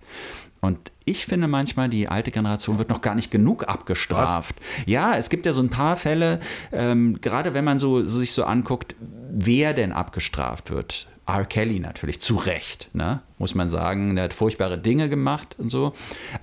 [0.62, 4.56] Und ich finde manchmal, die alte Generation wird noch gar nicht genug abgestraft.
[4.86, 6.40] Ja, es gibt ja so ein paar Fälle,
[6.72, 8.96] ähm, gerade wenn man so, so sich so anguckt,
[9.32, 11.08] wer denn abgestraft wird.
[11.38, 11.46] R.
[11.46, 13.22] Kelly natürlich, zu Recht, ne?
[13.38, 14.16] muss man sagen.
[14.16, 15.94] Der hat furchtbare Dinge gemacht und so.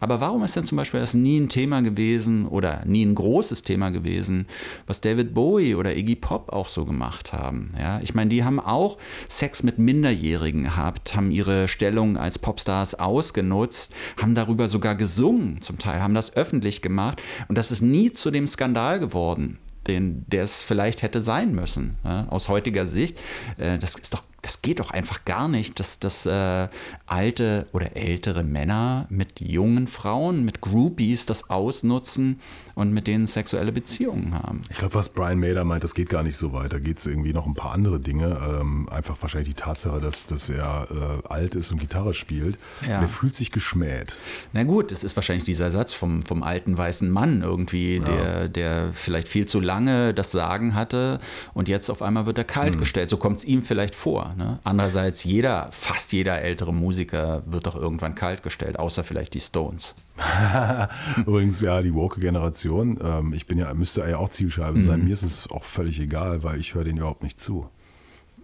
[0.01, 3.63] Aber warum ist denn zum Beispiel das nie ein Thema gewesen oder nie ein großes
[3.63, 4.47] Thema gewesen,
[4.87, 7.73] was David Bowie oder Iggy Pop auch so gemacht haben?
[7.79, 8.01] Ja?
[8.03, 13.95] Ich meine, die haben auch Sex mit Minderjährigen gehabt, haben ihre Stellung als Popstars ausgenutzt,
[14.21, 17.23] haben darüber sogar gesungen zum Teil, haben das öffentlich gemacht.
[17.49, 21.97] Und das ist nie zu dem Skandal geworden den, der es vielleicht hätte sein müssen,
[22.05, 23.19] ja, aus heutiger Sicht.
[23.57, 26.69] Äh, das ist doch, das geht doch einfach gar nicht, dass, dass äh,
[27.05, 32.39] alte oder ältere Männer mit jungen Frauen, mit Groupies das ausnutzen
[32.77, 34.63] und mit denen sexuelle Beziehungen haben.
[34.71, 36.73] Ich glaube, was Brian May da meint, das geht gar nicht so weit.
[36.73, 38.39] Da geht es irgendwie noch ein paar andere Dinge.
[38.61, 42.57] Ähm, einfach wahrscheinlich die Tatsache, dass, dass er äh, alt ist und Gitarre spielt.
[42.83, 43.01] Ja.
[43.01, 44.15] Er fühlt sich geschmäht.
[44.53, 48.93] Na gut, es ist wahrscheinlich dieser Satz vom, vom alten weißen Mann irgendwie, der, der
[48.93, 51.19] vielleicht viel zu lange das Sagen hatte
[51.53, 53.11] und jetzt auf einmal wird er kalt gestellt.
[53.11, 54.35] So kommt es ihm vielleicht vor.
[54.37, 54.59] Ne?
[54.65, 59.95] Andererseits, jeder, fast jeder ältere Musiker wird doch irgendwann kalt gestellt, außer vielleicht die Stones.
[61.17, 64.87] Übrigens, ja, die Woke-Generation, ähm, ich bin ja, müsste ja auch Zielscheibe Mhm.
[64.87, 65.05] sein.
[65.05, 67.69] Mir ist es auch völlig egal, weil ich höre denen überhaupt nicht zu.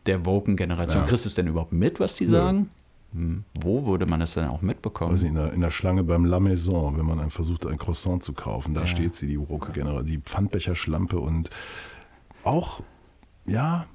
[0.07, 1.03] Der Woken-Generation.
[1.03, 1.09] Ja.
[1.09, 2.71] Kriegst du es denn überhaupt mit, was die sagen?
[3.15, 3.45] Hm.
[3.61, 5.11] Wo würde man das denn auch mitbekommen?
[5.13, 8.23] Also in der, in der Schlange beim La Maison, wenn man dann versucht, ein Croissant
[8.23, 8.87] zu kaufen, da Ja.
[8.87, 11.51] steht sie, die Woke-Generation, die Pfandbecherschlampe und
[12.43, 12.81] auch,
[13.47, 13.87] ja,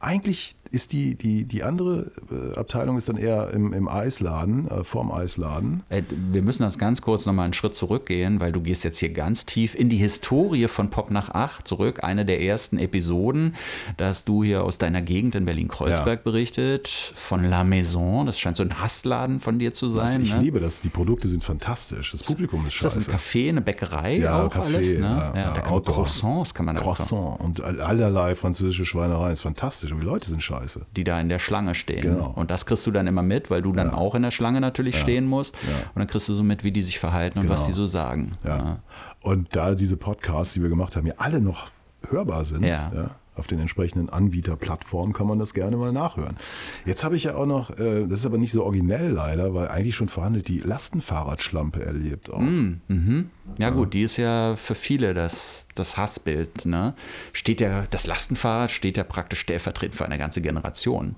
[0.00, 4.84] eigentlich ist die, die, die andere äh, Abteilung ist dann eher im, im Eisladen, äh,
[4.84, 5.82] vorm Eisladen.
[5.88, 6.02] Äh,
[6.32, 9.46] Wir müssen das ganz kurz nochmal einen Schritt zurückgehen, weil du gehst jetzt hier ganz
[9.46, 12.02] tief in die Historie von Pop nach 8 zurück.
[12.02, 13.54] Eine der ersten Episoden,
[13.96, 16.22] da hast du hier aus deiner Gegend in Berlin-Kreuzberg Ja.
[16.24, 18.26] berichtet, von La Maison.
[18.26, 20.22] Das scheint so ein Hassladen von dir zu sein.
[20.22, 20.42] ich ne?
[20.42, 23.16] liebe das, die Produkte sind fantastisch, das Publikum ist Ist das ein scheiße.
[23.16, 24.88] Café, eine Bäckerei Ja, auch Café, alles?
[24.94, 25.00] Ne?
[25.00, 25.84] ja, Ja, da kann man.
[25.84, 30.42] Croissants kann man Croissant und all- allerlei französische Schweinereien, ist fantastisch, aber die Leute sind
[30.42, 30.63] scheiße.
[30.96, 32.02] Die da in der Schlange stehen.
[32.02, 32.32] Genau.
[32.34, 34.98] Und das kriegst du dann immer mit, weil du dann auch in der Schlange natürlich
[34.98, 35.54] stehen musst.
[35.56, 35.76] Ja.
[35.94, 37.66] Und dann kriegst du so mit, wie die sich verhalten und was Genau.
[37.68, 38.32] die so sagen.
[38.44, 38.78] Ja.
[39.20, 41.68] Und da diese Podcasts, die wir gemacht haben, ja alle noch
[42.10, 42.90] hörbar sind, Ja.
[43.36, 46.36] Auf den entsprechenden Anbieterplattformen kann man das gerne mal nachhören.
[46.84, 49.68] Jetzt habe ich ja auch noch, äh, das ist aber nicht so originell leider, weil
[49.68, 52.38] eigentlich schon verhandelt, die Lastenfahrradschlampe erlebt auch.
[52.38, 53.30] Mhm.
[53.58, 56.66] Ja, gut, die ist ja für viele das, das Hassbild.
[56.66, 56.94] Ne?
[57.32, 61.16] Steht ja, das Lastenfahrrad steht ja praktisch stellvertretend für eine ganze Generation.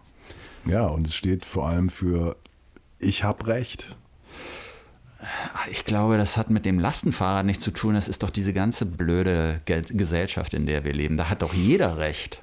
[0.66, 2.36] Ja, und es steht vor allem für
[2.98, 3.96] ich habe recht.
[5.70, 7.94] Ich glaube, das hat mit dem Lastenfahrrad nichts zu tun.
[7.94, 11.16] Das ist doch diese ganze blöde Ge Gesellschaft, in der wir leben.
[11.16, 12.40] Da hat doch jeder recht.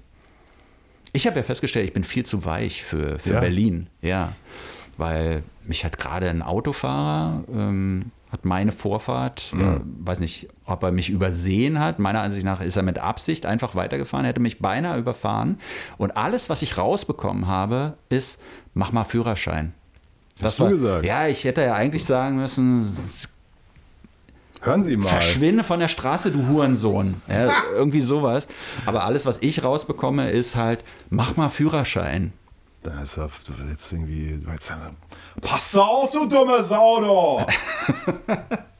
[1.13, 3.39] Ich habe ja festgestellt, ich bin viel zu weich für, für Ja.
[3.39, 3.87] Berlin.
[4.01, 4.33] Ja.
[4.97, 10.91] Weil mich hat gerade ein Autofahrer, ähm, hat meine Vorfahrt, äh, weiß nicht, ob er
[10.91, 11.99] mich übersehen hat.
[11.99, 15.59] Meiner Ansicht nach ist er mit Absicht einfach weitergefahren, hätte mich beinahe überfahren.
[15.97, 18.39] Und alles, was ich rausbekommen habe, ist,
[18.73, 19.73] mach mal Führerschein.
[20.41, 21.05] Hast du gesagt?
[21.05, 22.95] Ja, ich hätte ja eigentlich sagen müssen,
[24.63, 25.09] Hören Sie mal.
[25.09, 27.21] Verschwinde von der Straße, du Hurensohn.
[27.27, 28.47] Ja, irgendwie sowas.
[28.85, 32.31] Aber alles, was ich rausbekomme, ist halt, mach mal Führerschein.
[32.81, 33.29] Das war
[33.69, 34.39] jetzt irgendwie.
[34.51, 34.71] Jetzt,
[35.41, 37.45] Pass auf, du dummes Auto!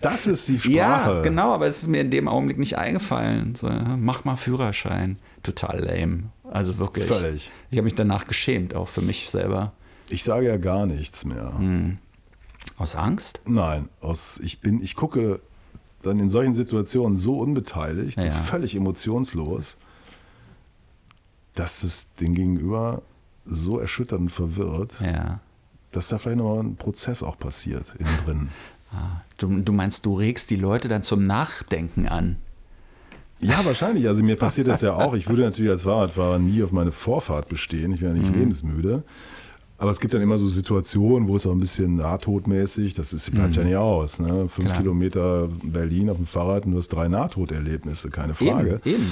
[0.01, 0.74] das ist die Sprache.
[0.76, 3.56] Ja, genau, aber es ist mir in dem Augenblick nicht eingefallen.
[3.56, 5.18] So, ja, mach mal Führerschein.
[5.41, 6.24] Total lame.
[6.49, 7.08] Also wirklich.
[7.08, 7.49] Völlig.
[7.72, 9.74] Ich habe mich danach geschämt, auch für mich selber.
[10.14, 11.57] Ich sage ja gar nichts mehr.
[11.57, 11.97] Hm.
[12.78, 13.41] Aus Angst?
[13.45, 15.39] Nein, aus, ich bin, ich gucke
[16.03, 18.32] dann in solchen Situationen so unbeteiligt, so Ja.
[18.32, 19.78] völlig emotionslos,
[21.55, 23.01] dass es den Gegenüber
[23.45, 25.39] so erschütternd verwirrt, Ja.
[25.91, 28.49] dass da vielleicht noch ein Prozess auch passiert innen drin.
[28.91, 32.38] Ah, du, du meinst, du regst die Leute dann zum Nachdenken an?
[33.39, 34.07] Ja, wahrscheinlich.
[34.07, 35.16] Also mir passiert das ja auch.
[35.16, 37.91] Ich würde natürlich als Fahrradfahrer nie auf meine Vorfahrt bestehen.
[37.93, 38.39] Ich bin ja nicht mhm.
[38.39, 39.03] lebensmüde.
[39.84, 43.29] Aber es gibt dann immer so Situationen, wo es auch ein bisschen nahtodmäßig, das ist,
[43.31, 43.55] bleibt mhm.
[43.55, 44.17] ja nicht aus.
[44.17, 44.47] Ne?
[44.47, 44.77] Fünf Klar.
[44.77, 48.79] Kilometer Berlin auf dem Fahrrad und du hast drei Nahtoderlebnisse, keine Frage.
[48.86, 49.11] Eben, eben.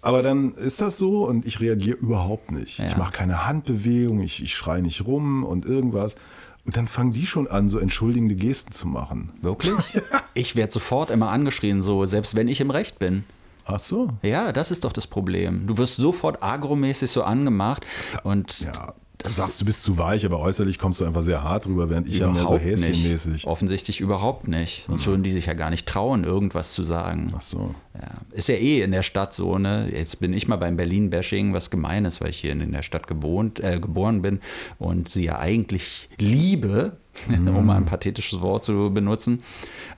[0.00, 2.78] Aber dann ist das so und ich reagiere überhaupt nicht.
[2.78, 2.86] Ja.
[2.86, 6.16] Ich mache keine Handbewegung, ich, ich schreie nicht rum und irgendwas.
[6.64, 9.32] Und dann fangen die schon an, so entschuldigende Gesten zu machen.
[9.42, 9.74] Wirklich?
[10.32, 13.24] ich werde sofort immer angeschrien, so, selbst wenn ich im Recht bin.
[13.66, 14.08] Ach so.
[14.22, 15.66] Ja, das ist doch das Problem.
[15.66, 17.84] Du wirst sofort agromäßig so angemacht
[18.22, 18.94] und ja.
[19.18, 21.90] Das du sagst, du bist zu weich, aber äußerlich kommst du einfach sehr hart rüber,
[21.90, 23.48] während ich ja mehr so häschenmäßig.
[23.48, 24.84] Offensichtlich überhaupt nicht.
[24.86, 27.32] Sonst würden die sich ja gar nicht trauen, irgendwas zu sagen.
[27.36, 27.74] Ach so.
[27.94, 28.10] Ja.
[28.30, 29.90] Ist ja eh in der Stadt so, ne?
[29.92, 33.08] Jetzt bin ich mal beim Berlin-Bashing, was gemein ist, weil ich hier in der Stadt
[33.08, 34.38] gewohnt, äh, geboren bin
[34.78, 36.96] und sie ja eigentlich liebe,
[37.28, 37.48] mhm.
[37.56, 39.42] um mal ein pathetisches Wort zu benutzen.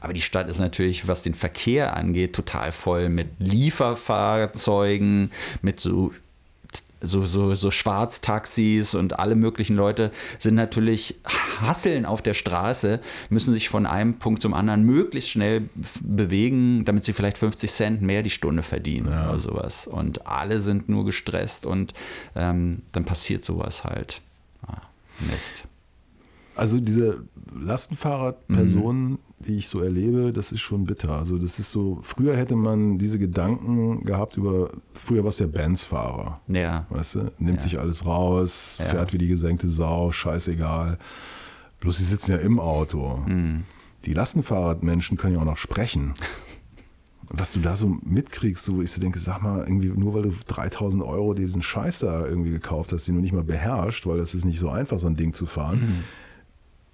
[0.00, 6.12] Aber die Stadt ist natürlich, was den Verkehr angeht, total voll mit Lieferfahrzeugen, mit so
[7.00, 11.20] so, so, so Schwarztaxis und alle möglichen Leute sind natürlich
[11.60, 15.68] hasseln auf der Straße, müssen sich von einem Punkt zum anderen möglichst schnell
[16.02, 19.30] bewegen, damit sie vielleicht 50 Cent mehr die Stunde verdienen ja.
[19.30, 19.86] oder sowas.
[19.86, 21.94] Und alle sind nur gestresst und
[22.36, 24.20] ähm, dann passiert sowas halt.
[24.66, 24.82] Ah,
[25.20, 25.64] Mist.
[26.60, 27.24] Also diese
[27.58, 29.18] Lastenfahrradpersonen, mhm.
[29.38, 31.12] die ich so erlebe, das ist schon bitter.
[31.12, 35.46] Also das ist so, früher hätte man diese Gedanken gehabt über, früher war es der
[35.46, 36.42] Benz-Fahrer.
[36.48, 36.84] Ja.
[36.90, 37.62] Weißt du, nimmt ja.
[37.62, 38.84] sich alles raus, ja.
[38.84, 40.98] fährt wie die gesenkte Sau, scheißegal.
[41.80, 43.22] Bloß sie sitzen ja im Auto.
[43.26, 43.64] Mhm.
[44.04, 46.12] Die Lastenfahrradmenschen können ja auch noch sprechen.
[47.30, 50.24] was du da so mitkriegst, so wo ich so denke, sag mal, irgendwie nur weil
[50.24, 54.18] du 3000 Euro diesen Scheiß da irgendwie gekauft hast, den du nicht mal beherrscht, weil
[54.18, 55.80] das ist nicht so einfach, so ein Ding zu fahren.
[55.80, 56.04] Mhm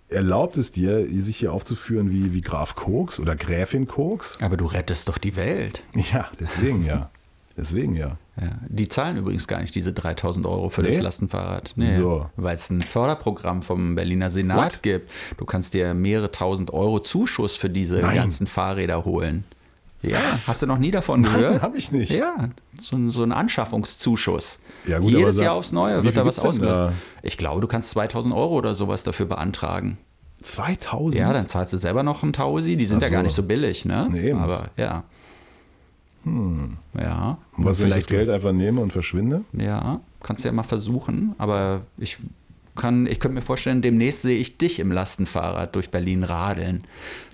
[0.08, 4.38] erlaubt es dir, sich hier aufzuführen wie, wie Graf Koks oder Gräfin Koks.
[4.40, 5.82] Aber du rettest doch die Welt.
[6.12, 7.10] Ja, deswegen ja.
[7.56, 8.18] Deswegen ja.
[8.38, 8.50] ja.
[8.68, 10.88] Die zahlen übrigens gar nicht diese 3000 Euro für nee?
[10.88, 11.72] das Lastenfahrrad.
[11.76, 12.28] Nee, so.
[12.36, 14.82] Weil es ein Förderprogramm vom Berliner Senat What?
[14.82, 15.10] gibt.
[15.38, 18.14] Du kannst dir mehrere tausend Euro Zuschuss für diese Nein.
[18.14, 19.44] ganzen Fahrräder holen.
[20.06, 20.48] Ja, Was?
[20.48, 21.62] hast du noch nie davon Nein, gehört?
[21.62, 22.10] habe ich nicht.
[22.12, 22.50] Ja,
[22.80, 24.60] so, so ein Anschaffungszuschuss.
[24.86, 26.92] Ja, gut, Jedes Jahr aufs Neue wird da was auslösen.
[27.22, 29.98] Ich glaube, du kannst 2000 Euro oder sowas dafür beantragen.
[30.42, 31.18] 2000?
[31.18, 32.76] Ja, dann zahlst du selber noch ein Tausi.
[32.76, 33.04] Die sind so.
[33.06, 34.08] ja gar nicht so billig, ne?
[34.10, 34.38] Nee, eben.
[34.38, 35.04] Aber ja.
[36.24, 36.76] Hm.
[37.00, 37.38] Ja.
[37.56, 39.42] Und was, wenn ich das Geld einfach nehme und verschwinde?
[39.52, 41.34] Ja, kannst du ja mal versuchen.
[41.38, 42.18] Aber ich
[42.76, 46.84] kann, ich könnte mir vorstellen, demnächst sehe ich dich im Lastenfahrrad durch Berlin radeln.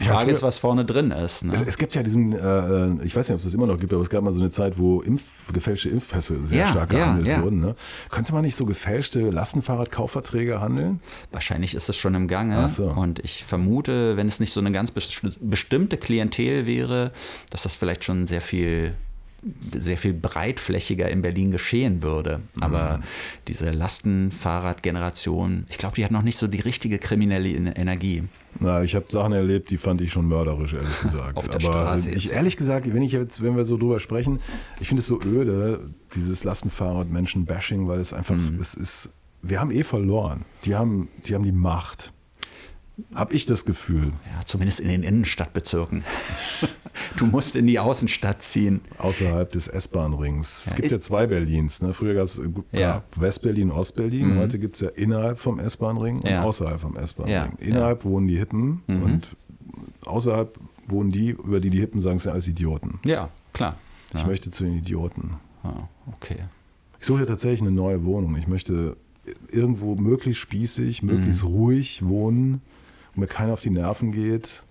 [0.00, 1.44] Die Frage ja, ist, was vorne drin ist.
[1.44, 1.52] Ne?
[1.54, 3.92] Es, es, gibt ja diesen, äh, ich weiß nicht, ob es das immer noch gibt,
[3.92, 5.22] aber es gab mal so eine Zeit, wo Impf,
[5.52, 7.60] gefälschte Impfpässe sehr ja, stark gehandelt ja, wurden.
[7.60, 7.74] Ne?
[8.10, 11.00] Könnte man nicht so gefälschte Lastenfahrradkaufverträge handeln?
[11.30, 12.68] Wahrscheinlich ist es schon im Gange.
[12.68, 12.86] So.
[12.86, 17.12] Und ich vermute, wenn es nicht so eine ganz bestimmte Klientel wäre,
[17.50, 18.94] dass das vielleicht schon sehr viel
[19.76, 22.40] sehr viel breitflächiger in Berlin geschehen würde.
[22.60, 23.02] Aber mhm.
[23.48, 28.24] diese Lastenfahrradgeneration, ich glaube, die hat noch nicht so die richtige kriminelle Energie.
[28.60, 31.36] Na, ich habe Sachen erlebt, die fand ich schon mörderisch, ehrlich gesagt.
[31.36, 34.38] Auf der Aber Straße ich, ehrlich gesagt, wenn ich jetzt, wenn wir so drüber sprechen,
[34.78, 38.60] ich finde es so öde, dieses Lastenfahrrad-Menschen-Bashing, weil es einfach, mhm.
[38.60, 39.10] es ist,
[39.42, 40.44] wir haben eh verloren.
[40.64, 42.12] Die haben, die haben die Macht.
[43.14, 44.12] Habe ich das Gefühl.
[44.36, 46.04] Ja, zumindest in den Innenstadtbezirken.
[47.16, 48.80] du musst in die Außenstadt ziehen.
[48.98, 50.64] Außerhalb des S-Bahn-Rings.
[50.66, 51.82] Es gibt ja zwei Berlins.
[51.82, 51.92] Ne?
[51.92, 52.40] Früher gab es
[52.72, 53.02] ja.
[53.16, 54.34] West-Berlin, Ost-Berlin.
[54.34, 54.38] Mhm.
[54.38, 56.42] Heute gibt es ja innerhalb vom S-Bahn-Ring und ja.
[56.42, 57.34] außerhalb vom S-Bahn-Ring.
[57.34, 57.50] Ja.
[57.58, 59.02] Innerhalb wohnen die Hippen mhm.
[59.02, 59.36] und
[60.04, 62.98] außerhalb wohnen die, über die die Hippen sagen, sind alles Idioten.
[63.04, 63.76] Ja, klar.
[64.14, 65.34] Ich möchte zu den Idioten.
[65.62, 66.36] Ah, okay.
[66.98, 68.36] Ich suche ja tatsächlich eine neue Wohnung.
[68.36, 68.96] Ich möchte
[69.48, 71.48] irgendwo möglichst spießig, möglichst mhm.
[71.48, 72.60] ruhig wohnen
[73.14, 74.64] wo mir keiner auf die Nerven geht,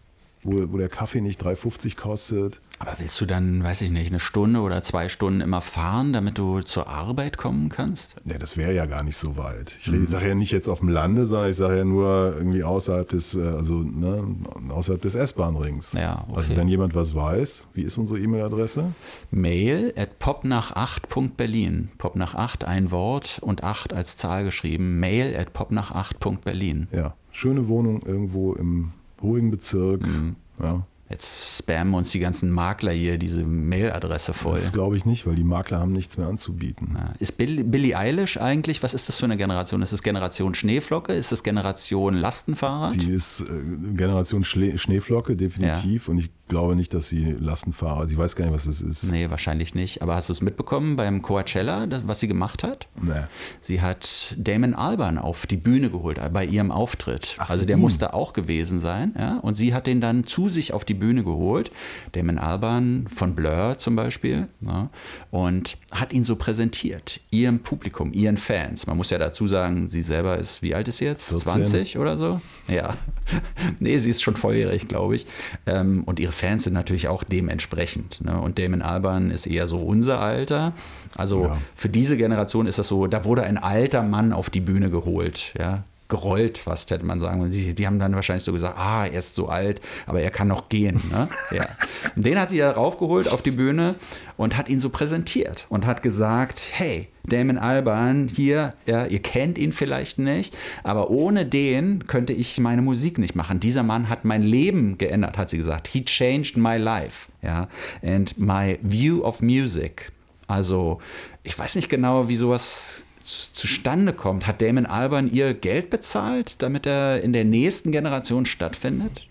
[0.44, 2.62] wo, wo der Kaffee nicht 3,50 kostet.
[2.80, 6.40] Aber willst du dann, weiß ich nicht, eine Stunde oder zwei Stunden immer fahren, damit
[6.40, 8.16] du zur Arbeit kommen kannst?
[8.26, 9.76] Ja, das wäre ja gar nicht so weit.
[9.80, 10.04] Ich, mhm.
[10.08, 13.36] sage ja nicht jetzt auf dem Lande, sondern ich sage ja nur irgendwie außerhalb des,
[13.36, 14.24] äh, also ne,
[14.70, 15.94] außerhalb des S-Bahn-Rings.
[15.94, 16.40] Ja, okay.
[16.40, 18.94] Also wenn jemand was weiß, wie ist unsere E-Mail-Adresse?
[19.30, 21.90] Mail at popnach8.berlin.
[22.00, 25.00] Pop nach 8 ein Wort und 8 als Zahl geschrieben.
[25.00, 26.88] Mail at popnach8.berlin.
[26.92, 30.02] Ja, schöne Wohnung irgendwo im ruhigen Bezirk.
[30.02, 30.36] Mhm.
[30.60, 30.86] Ja.
[31.12, 34.56] Jetzt spammen uns die ganzen Makler hier diese Mailadresse voll.
[34.56, 36.96] Das glaube ich nicht, weil die Makler haben nichts mehr anzubieten.
[36.98, 37.14] Ja.
[37.20, 39.82] Ist Bill, Billie Eilish eigentlich, was ist das für eine Generation?
[39.82, 41.14] Ist das Generation Schneeflocke?
[41.14, 42.96] Ist das Generation Lastenfahrrad?
[42.96, 46.08] Die ist äh, Generation Schle Schneeflocke, definitiv.
[46.08, 46.12] Ja.
[46.14, 49.10] Und ich glaube nicht, dass sie Lastenfahrer, sie weiß gar nicht, was das ist.
[49.10, 50.02] Nee, wahrscheinlich nicht.
[50.02, 52.88] Aber hast du es mitbekommen beim Coachella, das, was sie gemacht hat?
[53.02, 53.24] Nee.
[53.62, 57.38] Sie hat Damon Alban auf die Bühne geholt äh, bei ihrem Auftritt.
[57.38, 57.82] Ach, also der ihn.
[57.82, 59.16] musste auch gewesen sein.
[59.18, 59.38] Ja?
[59.38, 61.72] Und sie hat den dann zu sich auf die Bühne geholt.
[62.12, 64.50] Damon Alban von Blur zum Beispiel.
[64.60, 64.90] Ja?
[65.32, 67.22] Und hat ihn so präsentiert.
[67.32, 68.88] Ihrem Publikum, ihren Fans.
[68.88, 71.30] Man muss ja dazu sagen, sie selber ist, wie alt ist sie jetzt?
[71.30, 71.64] 14.
[71.64, 72.42] 20 oder so?
[72.68, 72.98] Ja.
[73.80, 75.26] nee, sie ist schon volljährig, glaube ich.
[75.66, 78.20] Ähm, und ihre Fans sind natürlich auch dementsprechend.
[78.26, 78.40] Ne?
[78.40, 80.74] Und Damon Alban ist eher so unser Alter.
[81.16, 81.58] Also Ja.
[81.76, 85.54] für diese Generation ist das so, da wurde ein alter Mann auf die Bühne geholt,
[85.60, 85.84] ja.
[86.12, 87.40] Gerollt fast, hätte man sagen.
[87.40, 90.30] Und die, die haben dann wahrscheinlich so gesagt, ah, er ist so alt, aber er
[90.30, 91.02] kann noch gehen.
[91.10, 91.30] Ne?
[91.52, 91.68] Ja.
[92.16, 93.96] Und den hat sie da raufgeholt auf die Bühne
[94.38, 99.58] und hat ihn so präsentiert und hat gesagt, hey, Damon Alban hier, ja, ihr kennt
[99.58, 103.60] ihn vielleicht nicht, aber ohne den könnte ich meine Musik nicht machen.
[103.60, 105.88] Dieser Mann hat mein Leben geändert, hat sie gesagt.
[105.88, 107.68] He changed my life, ja,
[108.02, 110.12] and my view of music.
[110.48, 111.00] Also,
[111.44, 113.06] ich weiß nicht genau, wie sowas
[113.54, 114.48] zustande kommt.
[114.48, 119.28] Hat Damon Alban ihr Geld bezahlt, damit er in der nächsten Generation stattfindet?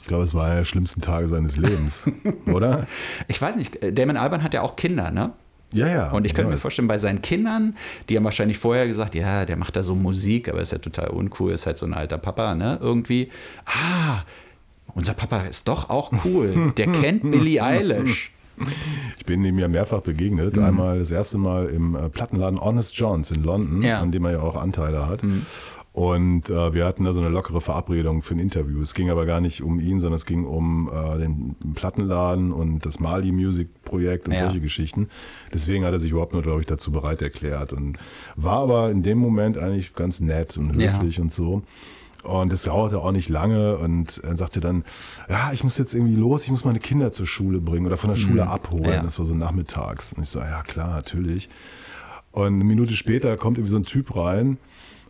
[0.00, 2.04] Ich glaube, es war einer der schlimmsten Tage seines Lebens,
[2.46, 2.86] oder?
[3.28, 3.82] Ich weiß nicht.
[3.82, 5.32] äh, Damon Alban hat ja auch Kinder, ne?
[5.72, 6.10] Ja, ja.
[6.10, 7.76] Und ich könnte mir vorstellen, bei seinen Kindern,
[8.08, 11.08] die haben wahrscheinlich vorher gesagt, ja, der macht da so Musik, aber ist ja total
[11.08, 12.78] uncool, ist halt so ein alter Papa, ne?
[12.82, 13.30] Irgendwie,
[13.64, 14.22] ah,
[14.94, 16.72] unser Papa ist doch auch cool.
[16.76, 18.32] Der kennt Billie Eilish.
[19.18, 20.56] Ich bin ihm ja mehrfach begegnet.
[20.56, 20.62] Mhm.
[20.64, 23.98] Einmal das erste Mal im äh, Plattenladen Honest Johns in London, Ja.
[23.98, 24.02] Mhm.
[24.04, 25.22] an dem er ja auch Anteile hat.
[25.92, 28.80] Und äh, wir hatten da so eine lockere Verabredung für ein Interview.
[28.80, 32.86] Es ging aber gar nicht um ihn, sondern es ging um äh, den Plattenladen und
[32.86, 34.44] das Mali Music Projekt und Ja.
[34.46, 35.08] solche Geschichten.
[35.52, 37.98] Deswegen hat er sich überhaupt nur, glaube ich, dazu bereit erklärt und
[38.36, 40.94] war aber in dem Moment eigentlich ganz nett und Ja.
[40.94, 41.62] höflich und so.
[42.22, 44.84] Und es dauerte auch nicht lange und er sagte dann,
[45.28, 48.10] ja, ich muss jetzt irgendwie los, ich muss meine Kinder zur Schule bringen oder von
[48.10, 48.84] der Schule abholen.
[48.84, 48.90] Mhm.
[48.90, 49.02] Ja.
[49.02, 50.12] Das war so nachmittags.
[50.12, 51.48] Und ich so, ja klar, natürlich.
[52.30, 54.58] Und eine Minute später kommt irgendwie so ein Typ rein.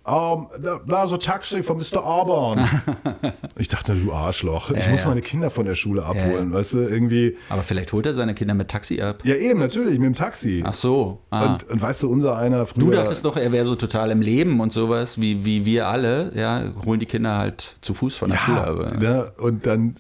[0.05, 2.05] Um, da, da so Taxi von Mr.
[2.05, 2.69] Alban.
[3.57, 5.09] ich dachte, du Arschloch, ich Ja, muss ja.
[5.09, 6.51] meine Kinder von der Schule abholen.
[6.51, 6.59] ja.
[6.59, 7.37] Weißt du, irgendwie.
[7.49, 9.23] Aber vielleicht holt er seine Kinder mit Taxi ab.
[9.25, 10.65] Ja, eben, natürlich, mit dem Taxi.
[10.67, 11.21] Ach so.
[11.31, 11.53] Ah.
[11.55, 12.81] Und, und weißt du, unser einer früher.
[12.81, 16.33] Du dachtest doch, er wäre so total im Leben und sowas, wie, wie wir alle,
[16.35, 18.57] ja, holen die Kinder halt zu Fuß von der Schule.
[18.57, 19.33] Ja, Aber, ne?
[19.39, 19.95] und dann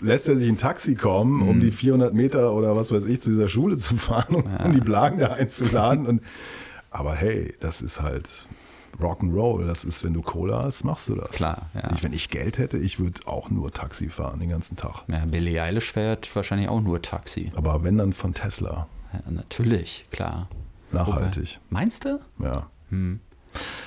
[0.00, 1.48] lässt er sich ein Taxi kommen, Mhm.
[1.48, 4.72] um die 400 Meter oder was weiß ich zu dieser Schule zu fahren, um, um
[4.72, 6.06] die Blagen da einzuladen.
[6.06, 6.22] Und,
[6.92, 8.46] aber hey, das ist halt
[9.00, 9.66] Rock'n'Roll.
[9.66, 11.30] Das ist, wenn du Cola hast, machst du das.
[11.30, 11.90] Klar, ja.
[11.94, 15.02] Ich, wenn ich Geld hätte, ich würde auch nur Taxi fahren den ganzen Tag.
[15.08, 17.52] Ja, Billie Eilish fährt wahrscheinlich auch nur Taxi.
[17.56, 18.86] Aber wenn dann von Tesla.
[19.12, 20.48] Ja, natürlich, klar.
[20.92, 21.58] Nachhaltig.
[21.70, 22.18] Meinst du?
[22.42, 22.68] Ja.
[22.90, 23.20] Hm.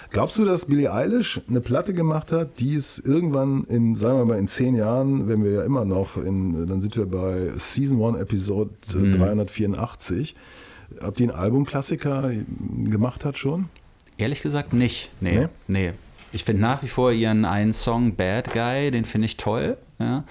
[0.09, 4.25] Glaubst du, dass Billie Eilish eine Platte gemacht hat, die es irgendwann in, sagen wir
[4.25, 8.01] mal, in zehn Jahren, wenn wir ja immer noch in, dann sind wir bei Season
[8.03, 9.17] 1 Episode äh, Hm.
[9.17, 10.35] 384,
[11.01, 12.31] ob die einen Albumklassiker
[12.83, 13.69] gemacht hat schon?
[14.23, 15.09] Ehrlich gesagt nicht.
[15.19, 15.37] Nee.
[15.37, 15.47] Nee?
[15.67, 15.93] Nee.
[16.31, 19.77] Ich finde nach wie vor ihren einen Song Bad Guy, den finde ich toll.
[19.99, 20.23] Ja?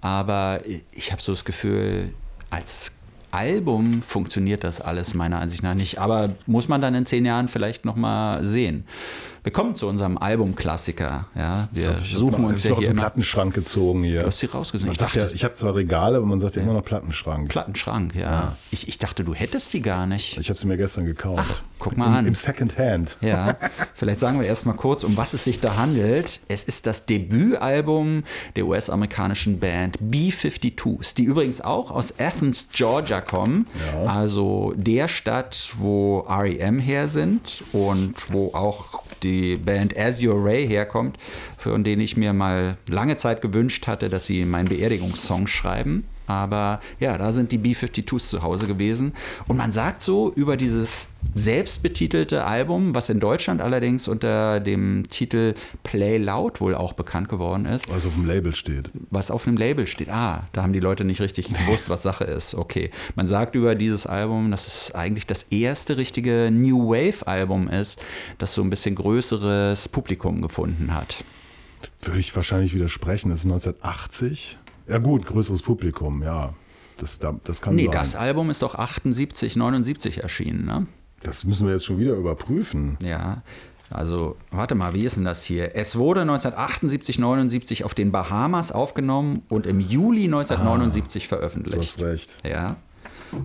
[0.00, 0.60] Aber
[0.92, 2.14] ich habe so das Gefühl,
[2.48, 2.92] als
[3.32, 5.98] Album funktioniert das alles meiner Ansicht nach nicht.
[5.98, 8.84] Aber muss man dann in zehn Jahren vielleicht nochmal sehen.
[9.42, 11.26] Wir kommen zu unserem Albumklassiker.
[11.34, 11.68] Ja?
[11.72, 13.02] Wir suchen uns ich ja aus hier dem immer.
[13.02, 14.20] Plattenschrank gezogen hier.
[14.20, 14.92] Du hast sie rausgesucht.
[14.92, 17.48] Ich dachte, ja, ich habe zwar Regale, aber man sagt ja immer noch Plattenschrank.
[17.48, 18.56] Plattenschrank, ja.
[18.70, 20.36] Ich, ich dachte, du hättest die gar nicht.
[20.36, 21.42] ich habe sie mir gestern gekauft.
[21.42, 22.26] Ach, guck mal Im, an.
[22.26, 23.16] Im Second Hand.
[23.22, 23.56] Ja,
[23.94, 26.42] vielleicht sagen wir erstmal kurz, um was es sich da handelt.
[26.48, 28.24] Es ist das Debütalbum
[28.56, 33.66] der US-amerikanischen Band B-52s, die übrigens auch aus Athens, Georgia kommen.
[33.94, 34.02] Ja.
[34.10, 40.66] Also der Stadt, wo REM her sind und wo auch die Band As Your Ray
[40.66, 41.16] herkommt,
[41.58, 46.04] von denen ich mir mal lange Zeit gewünscht hatte, dass sie meinen Beerdigungssong schreiben.
[46.30, 49.12] Aber ja, da sind die B-52s zu Hause gewesen.
[49.48, 55.54] Und man sagt so über dieses selbstbetitelte Album, was in Deutschland allerdings unter dem Titel
[55.82, 58.90] Play Loud wohl auch bekannt geworden ist, Was auf dem Label steht.
[59.10, 60.08] was auf einem Label steht.
[60.10, 62.54] Ah, da haben die Leute nicht richtig gewusst, was Sache ist.
[62.54, 62.90] Okay.
[63.16, 68.00] Man sagt über dieses Album, dass es eigentlich das erste richtige New Wave-Album ist,
[68.38, 71.24] das so ein bisschen größeres Publikum gefunden hat.
[72.02, 73.30] Würde ich wahrscheinlich widersprechen.
[73.30, 74.58] Das ist 1980.
[74.90, 76.52] Ja gut, größeres Publikum, ja.
[76.98, 77.92] Das, da- das kann Nee, sein.
[77.92, 80.86] das Album ist doch 78, 79 erschienen, ne?
[81.22, 82.98] Das müssen wir jetzt schon wieder überprüfen.
[83.02, 83.42] Ja,
[83.88, 85.74] also warte mal, wie ist denn das hier?
[85.76, 91.78] Es wurde 1978, 79 auf den Bahamas aufgenommen und im Juli 1979 Du veröffentlicht.
[91.78, 92.36] hast recht.
[92.44, 92.76] Ja,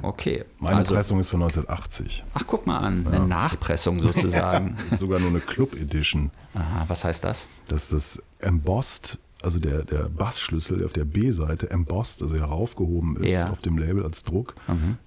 [0.04, 0.46] okay.
[0.60, 2.24] Meine also, Pressung ist von 1980.
[2.34, 4.78] ach, guck mal an, eine Nachpressung sozusagen.
[4.98, 6.32] Sogar nur eine Club Edition.
[6.54, 7.48] Aha, was heißt das?
[7.68, 13.16] Das ist das Embossed also der, der Bassschlüssel der auf der B-Seite embossed, also heraufgehoben
[13.18, 13.50] ist Ja.
[13.52, 14.56] auf dem Label als Druck,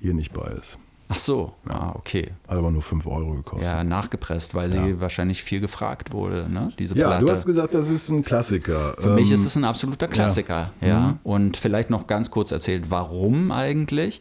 [0.01, 0.79] hier nicht bei ist.
[1.11, 2.33] Ach so, ah, okay.
[2.47, 3.65] Hat aber nur 5 Euro gekostet.
[3.65, 6.71] Ja, nachgepresst, weil sie wahrscheinlich viel gefragt wurde, ne?
[6.79, 7.25] Diese Ja, Platte.
[7.25, 8.95] du hast gesagt, das ist ein Klassiker.
[8.99, 11.17] Für mich Ähm, ist es ein absoluter Klassiker, ja.
[11.25, 14.21] Und vielleicht noch ganz kurz erzählt, warum eigentlich?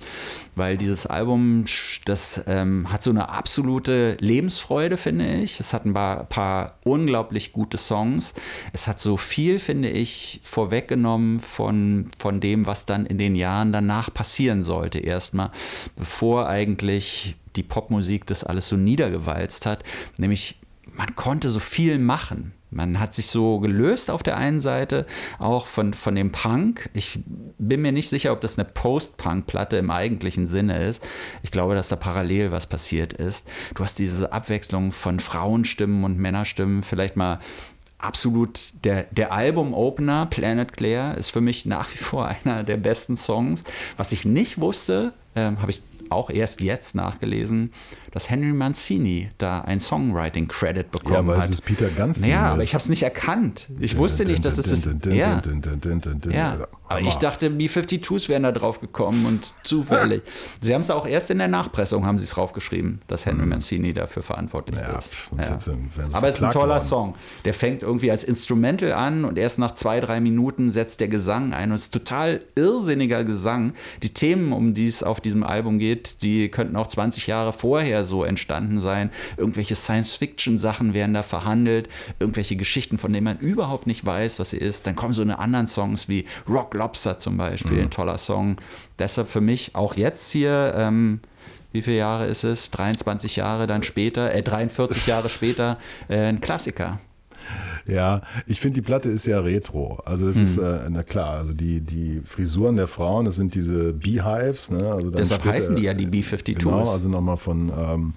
[0.55, 1.65] Weil dieses Album,
[2.05, 5.59] das ähm, hat so eine absolute Lebensfreude, finde ich.
[5.59, 8.33] Es hat ein paar, paar unglaublich gute Songs.
[8.71, 13.73] Es hat so viel, finde ich, vorweggenommen von, von dem, was dann in den Jahren
[13.73, 15.51] danach passieren sollte, erstmal,
[15.97, 19.84] bevor eigentlich die Popmusik das alles so niedergewalzt hat.
[20.17, 20.55] Nämlich
[20.97, 22.53] man konnte so viel machen.
[22.69, 25.05] Man hat sich so gelöst auf der einen Seite,
[25.39, 26.89] auch von, von dem Punk.
[26.93, 27.19] Ich
[27.57, 31.07] bin mir nicht sicher, ob das eine Post-Punk-Platte im eigentlichen Sinne ist.
[31.43, 33.47] Ich glaube, dass da parallel was passiert ist.
[33.73, 36.82] Du hast diese Abwechslung von Frauenstimmen und Männerstimmen.
[36.82, 37.39] Vielleicht mal
[37.99, 43.15] absolut der, der Album-Opener, Planet Claire, ist für mich nach wie vor einer der besten
[43.15, 43.63] Songs.
[43.95, 45.82] Was ich nicht wusste, ähm, habe ich
[46.12, 47.72] auch erst jetzt nachgelesen,
[48.18, 51.45] dass Henry Mancini da ein Songwriting-Credit Ja, bekommen weil hat.
[51.45, 52.15] es ist Peter Gunn.
[52.18, 53.68] Naja, aber ich habe es nicht erkannt.
[53.80, 54.76] Ich wusste nicht, dass es.
[55.05, 55.39] Ja,
[56.32, 56.68] ja.
[56.89, 60.24] Aber ich dachte, die 52s wären da drauf gekommen und zufällig.
[60.61, 63.93] Sie haben es auch erst in der Nachpressung, haben sie es draufgeschrieben, dass Henry Mancini
[63.93, 64.82] dafür verantwortlich Mhm.
[64.82, 65.13] Ja, ist.
[65.65, 65.72] sie
[66.13, 66.88] Aber es ist ein toller worden.
[66.88, 67.15] Song.
[67.45, 71.53] Der fängt irgendwie als Instrumental an und erst nach zwei, drei Minuten setzt der Gesang
[71.53, 71.70] ein.
[71.72, 73.74] Und es ist total irrsinniger Gesang.
[74.01, 78.05] Die Themen, um die es auf diesem Album geht, die könnten auch 20 Jahre vorher
[78.08, 79.12] so entstanden sein.
[79.38, 81.88] Irgendwelche Science-Fiction-Sachen werden da verhandelt,
[82.20, 84.88] irgendwelche Geschichten, von denen man überhaupt nicht weiß, was sie ist.
[84.88, 88.58] Dann kommen so eine anderen Songs wie Rock Lobster zum Beispiel, ein toller Song.
[88.97, 91.20] Deshalb für mich auch jetzt hier, ähm,
[91.72, 92.72] wie viele Jahre ist es?
[92.72, 95.78] 23 Jahre dann später, äh, 43 Jahre später,
[96.08, 96.99] äh, ein Klassiker.
[97.86, 100.00] Ja, ich finde, die Platte ist ja retro.
[100.06, 100.43] Also das Hm.
[100.43, 104.72] ist, äh, na klar, also die, die Frisuren der Frauen, das sind diese Beehives.
[104.72, 104.86] Ne?
[104.91, 106.56] Also Deshalb steht, heißen äh, die ja die B-52s.
[106.60, 108.14] Genau, also nochmal von ähm,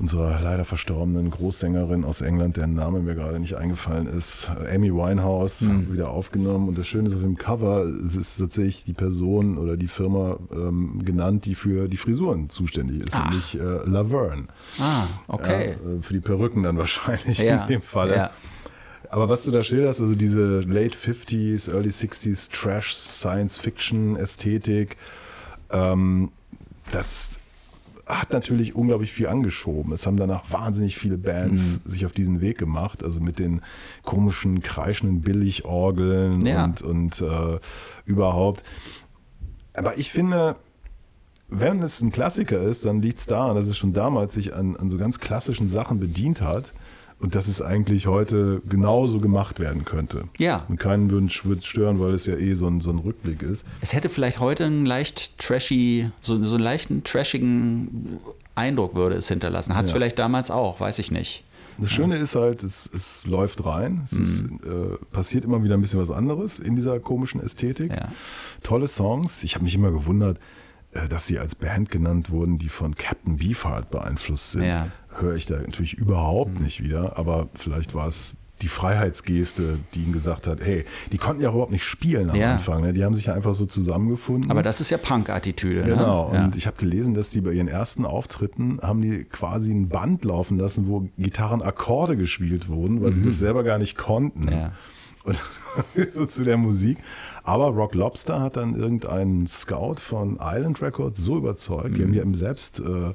[0.00, 5.60] unserer leider verstorbenen Großsängerin aus England, deren Name mir gerade nicht eingefallen ist, Amy Winehouse,
[5.60, 5.92] Hm.
[5.92, 6.68] wieder aufgenommen.
[6.68, 10.38] Und das Schöne ist auf dem Cover, es ist tatsächlich die Person oder die Firma
[10.52, 13.24] ähm, genannt, die für die Frisuren zuständig ist, Ach.
[13.28, 14.44] nämlich äh, Laverne.
[14.78, 15.76] Ah, okay.
[15.84, 18.16] Ja, äh, für die Perücken dann wahrscheinlich Ja, in dem Falle.
[18.16, 18.30] ja.
[19.10, 24.96] Aber was du da schilderst, also diese Late 50s, Early 60s Trash Science Fiction Ästhetik,
[25.72, 26.30] ähm,
[26.92, 27.39] das
[28.10, 29.92] hat natürlich unglaublich viel angeschoben.
[29.92, 31.90] Es haben danach wahnsinnig viele Bands Mhm.
[31.90, 33.60] sich auf diesen Weg gemacht, also mit den
[34.02, 36.64] komischen, kreischenden Billigorgeln Ja.
[36.64, 37.58] und, und äh,
[38.06, 38.62] überhaupt.
[39.74, 40.56] Aber ich finde,
[41.48, 44.76] wenn es ein Klassiker ist, dann liegt es daran, dass es schon damals sich an,
[44.76, 46.72] an so ganz klassischen Sachen bedient hat
[47.20, 50.24] und dass es eigentlich heute genauso gemacht werden könnte.
[50.38, 50.64] Ja.
[50.68, 53.64] Und keinen würde es stören, weil es ja eh so ein, so ein Rückblick ist.
[53.80, 58.18] Es hätte vielleicht heute einen leicht trashy, so, so einen leichten trashigen
[58.54, 59.76] Eindruck würde es hinterlassen.
[59.76, 59.96] Hat es Ja.
[59.96, 61.44] vielleicht damals auch, weiß ich nicht.
[61.78, 64.02] Das Schöne ist halt, es, es läuft rein.
[64.04, 64.60] Es ist, Mhm.
[64.64, 67.90] äh, passiert immer wieder ein bisschen was anderes in dieser komischen Ästhetik.
[67.90, 68.08] Ja.
[68.62, 69.42] Tolle Songs.
[69.44, 70.38] Ich habe mich immer gewundert,
[70.92, 74.64] äh, dass sie als Band genannt wurden, die von Captain Beefheart beeinflusst sind.
[74.64, 74.88] Ja.
[75.20, 75.26] Mhm.
[75.26, 77.18] Höre ich da natürlich überhaupt nicht wieder.
[77.18, 81.72] Aber vielleicht war es die Freiheitsgeste, die ihm gesagt hat, hey, die konnten ja überhaupt
[81.72, 82.52] nicht spielen am Ja.
[82.52, 82.82] Anfang.
[82.82, 82.92] Ne?
[82.92, 84.50] Die haben sich ja einfach so zusammengefunden.
[84.50, 85.84] Aber das ist ja Punk-Attitüde.
[85.84, 86.36] Genau, Ne?
[86.38, 86.44] Ja.
[86.44, 90.24] und ich habe gelesen, dass die bei ihren ersten Auftritten haben die quasi ein Band
[90.26, 94.44] laufen lassen, wo Gitarrenakkorde gespielt wurden, weil sie das selber gar nicht konnten.
[94.44, 94.52] Mhm.
[94.52, 94.72] Ja.
[95.24, 95.42] Und
[96.10, 96.98] so zu der Musik.
[97.42, 102.18] Aber Rock Lobster hat dann irgendeinen Scout von Island Records so überzeugt, die haben die
[102.18, 103.14] eben selbst äh,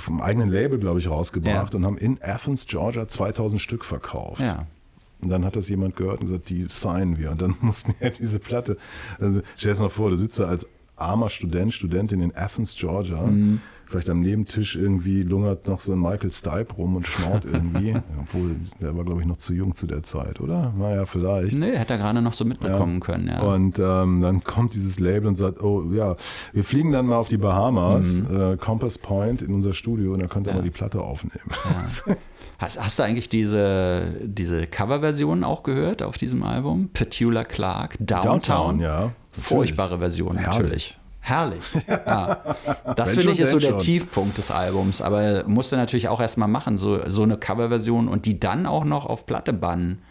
[0.00, 1.76] auf dem eigenen Label, glaube ich, rausgebracht Ja.
[1.78, 4.40] und haben in Athens, Georgia 2000 Stück verkauft.
[4.40, 4.66] ja.
[5.22, 7.30] Und dann hat das jemand gehört und gesagt, die signen wir.
[7.32, 8.78] Und dann mussten ja diese Platte.
[9.18, 13.20] Also, stell dir mal vor, du sitzt da als armer Student, Studentin in Athens, Georgia.
[13.26, 13.60] Mhm.
[13.90, 17.96] Vielleicht am Nebentisch irgendwie lungert noch so ein Michael Stipe rum und schnaut irgendwie.
[18.20, 20.72] Obwohl, der war, glaube ich, noch zu jung zu der Zeit, oder?
[20.78, 21.56] Naja, vielleicht.
[21.56, 23.40] Nee, hätte er gerade noch so mitbekommen können, ja.
[23.40, 26.14] Und ähm, dann kommt dieses Label und sagt, oh ja,
[26.52, 30.28] wir fliegen dann mal auf die Bahamas, äh, Compass Point in unser Studio und dann
[30.28, 30.56] könnt ihr Mhm.
[30.56, 30.62] Ja.
[30.62, 31.50] mal die Platte aufnehmen.
[32.58, 36.90] Hast, hast du eigentlich diese, diese Coverversion auch gehört auf diesem Album?
[36.92, 38.22] Petula Clark, Downtown.
[38.22, 39.12] Downtown, ja.
[39.30, 40.98] Furchtbare Version natürlich.
[41.30, 41.64] Herrlich.
[41.88, 42.56] Ja.
[42.96, 43.78] Das finde ich ist so der schon.
[43.80, 45.00] Tiefpunkt des Albums.
[45.00, 49.06] Aber musste natürlich auch erstmal machen, so, so eine Coverversion und die dann auch noch
[49.06, 50.02] auf Platte bannen.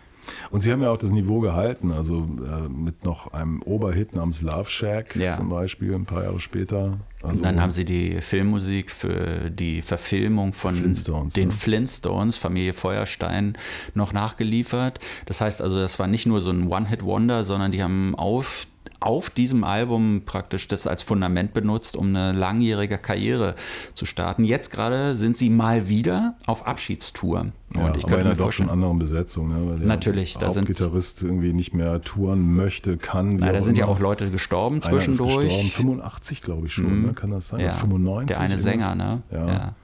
[0.51, 4.41] Und sie haben ja auch das Niveau gehalten, also äh, mit noch einem Oberhit namens
[4.41, 5.36] Love Shack Ja.
[5.36, 6.99] zum Beispiel, ein paar Jahre später.
[7.22, 11.53] Also, Und dann haben sie die Filmmusik für die Verfilmung von Flintstones, den ne?
[11.53, 13.57] Flintstones, Familie Feuerstein,
[13.95, 14.99] noch nachgeliefert.
[15.26, 18.67] Das heißt also, das war nicht nur so ein One-Hit-Wonder, sondern die haben auf,
[19.02, 23.56] auf diesem Album praktisch das als Fundament benutzt, um eine langjährige Karriere
[23.93, 24.43] zu starten.
[24.43, 27.47] Jetzt gerade sind sie mal wieder auf Abschiedstour.
[27.76, 29.50] ja, Und ich aber in einer doch schon anderen Besetzung.
[29.50, 33.30] Ne, weil der Natürlich, da sind- Hauptgitarrist irgendwie nicht mehr touren möchte, kann.
[33.39, 33.93] na, da sind ja immer.
[33.93, 35.45] auch Leute gestorben Einer zwischendurch.
[35.47, 37.14] gestorben, 85 glaube ich schon, ne?
[37.14, 37.62] kann das sein?
[37.62, 38.28] Ja, 95?
[38.36, 38.60] der eine?
[38.60, 39.22] Sänger, ne?
[39.32, 39.47] Ja.
[39.47, 39.76] ja.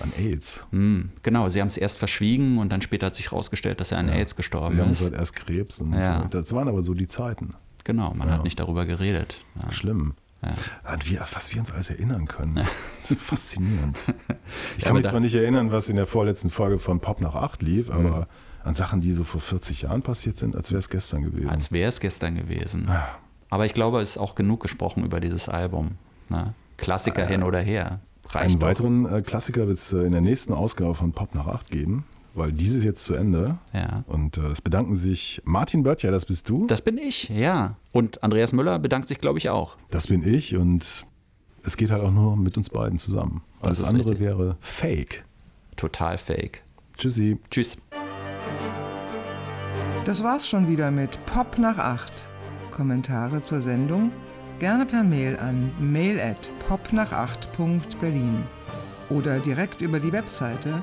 [0.00, 0.64] An AIDS.
[0.70, 3.98] Hm, genau, sie haben es erst verschwiegen und dann später hat sich herausgestellt, dass er
[3.98, 5.02] an AIDS gestorben haben ist.
[5.02, 5.78] halt erst Krebs.
[5.80, 6.20] Und Ja.
[6.22, 6.28] so.
[6.28, 7.54] Das waren aber so die Zeiten.
[7.88, 8.34] Genau, man Ja.
[8.34, 9.40] hat nicht darüber geredet.
[9.62, 9.72] Ja.
[9.72, 10.12] Schlimm.
[10.42, 10.50] Ja.
[10.84, 12.60] An wie, was wir uns alles erinnern können.
[13.18, 13.96] Faszinierend.
[14.76, 17.62] Ich kann mich zwar nicht erinnern, was in der vorletzten Folge von Pop nach 8
[17.62, 18.06] lief, Mhm.
[18.06, 18.28] aber
[18.62, 21.48] an Sachen, die so vor 40 Jahren passiert sind, als wäre es gestern gewesen.
[21.48, 22.88] Als wäre es gestern gewesen.
[22.90, 23.08] Ah.
[23.50, 25.92] Aber ich glaube, es ist auch genug gesprochen über dieses Album.
[26.28, 26.52] Ne?
[26.76, 28.00] Klassiker hin oder her.
[28.28, 28.66] Reicht Einen doch.
[28.68, 32.04] weiteren äh, Klassiker wird es äh, in der nächsten Ausgabe von Pop nach 8 geben,
[32.34, 33.58] weil dieses jetzt zu Ende.
[33.72, 34.04] Ja.
[34.06, 36.66] Und äh, es bedanken sich Martin Böttcher, das bist du.
[36.66, 37.76] Das bin ich, ja.
[37.92, 39.76] Und Andreas Müller bedankt sich, glaube ich, auch.
[39.90, 41.06] Das bin ich und
[41.62, 43.42] es geht halt auch nur mit uns beiden zusammen.
[43.60, 44.26] Alles ist andere richtig.
[44.26, 45.24] wäre Fake.
[45.76, 46.62] Total fake.
[46.96, 47.38] Tschüssi.
[47.50, 47.76] Tschüss.
[50.04, 52.26] Das war's schon wieder mit Pop nach 8.
[52.70, 54.10] Kommentare zur Sendung
[54.58, 58.44] gerne per Mail an mail at popnach8.berlin
[59.10, 60.82] oder direkt über die Webseite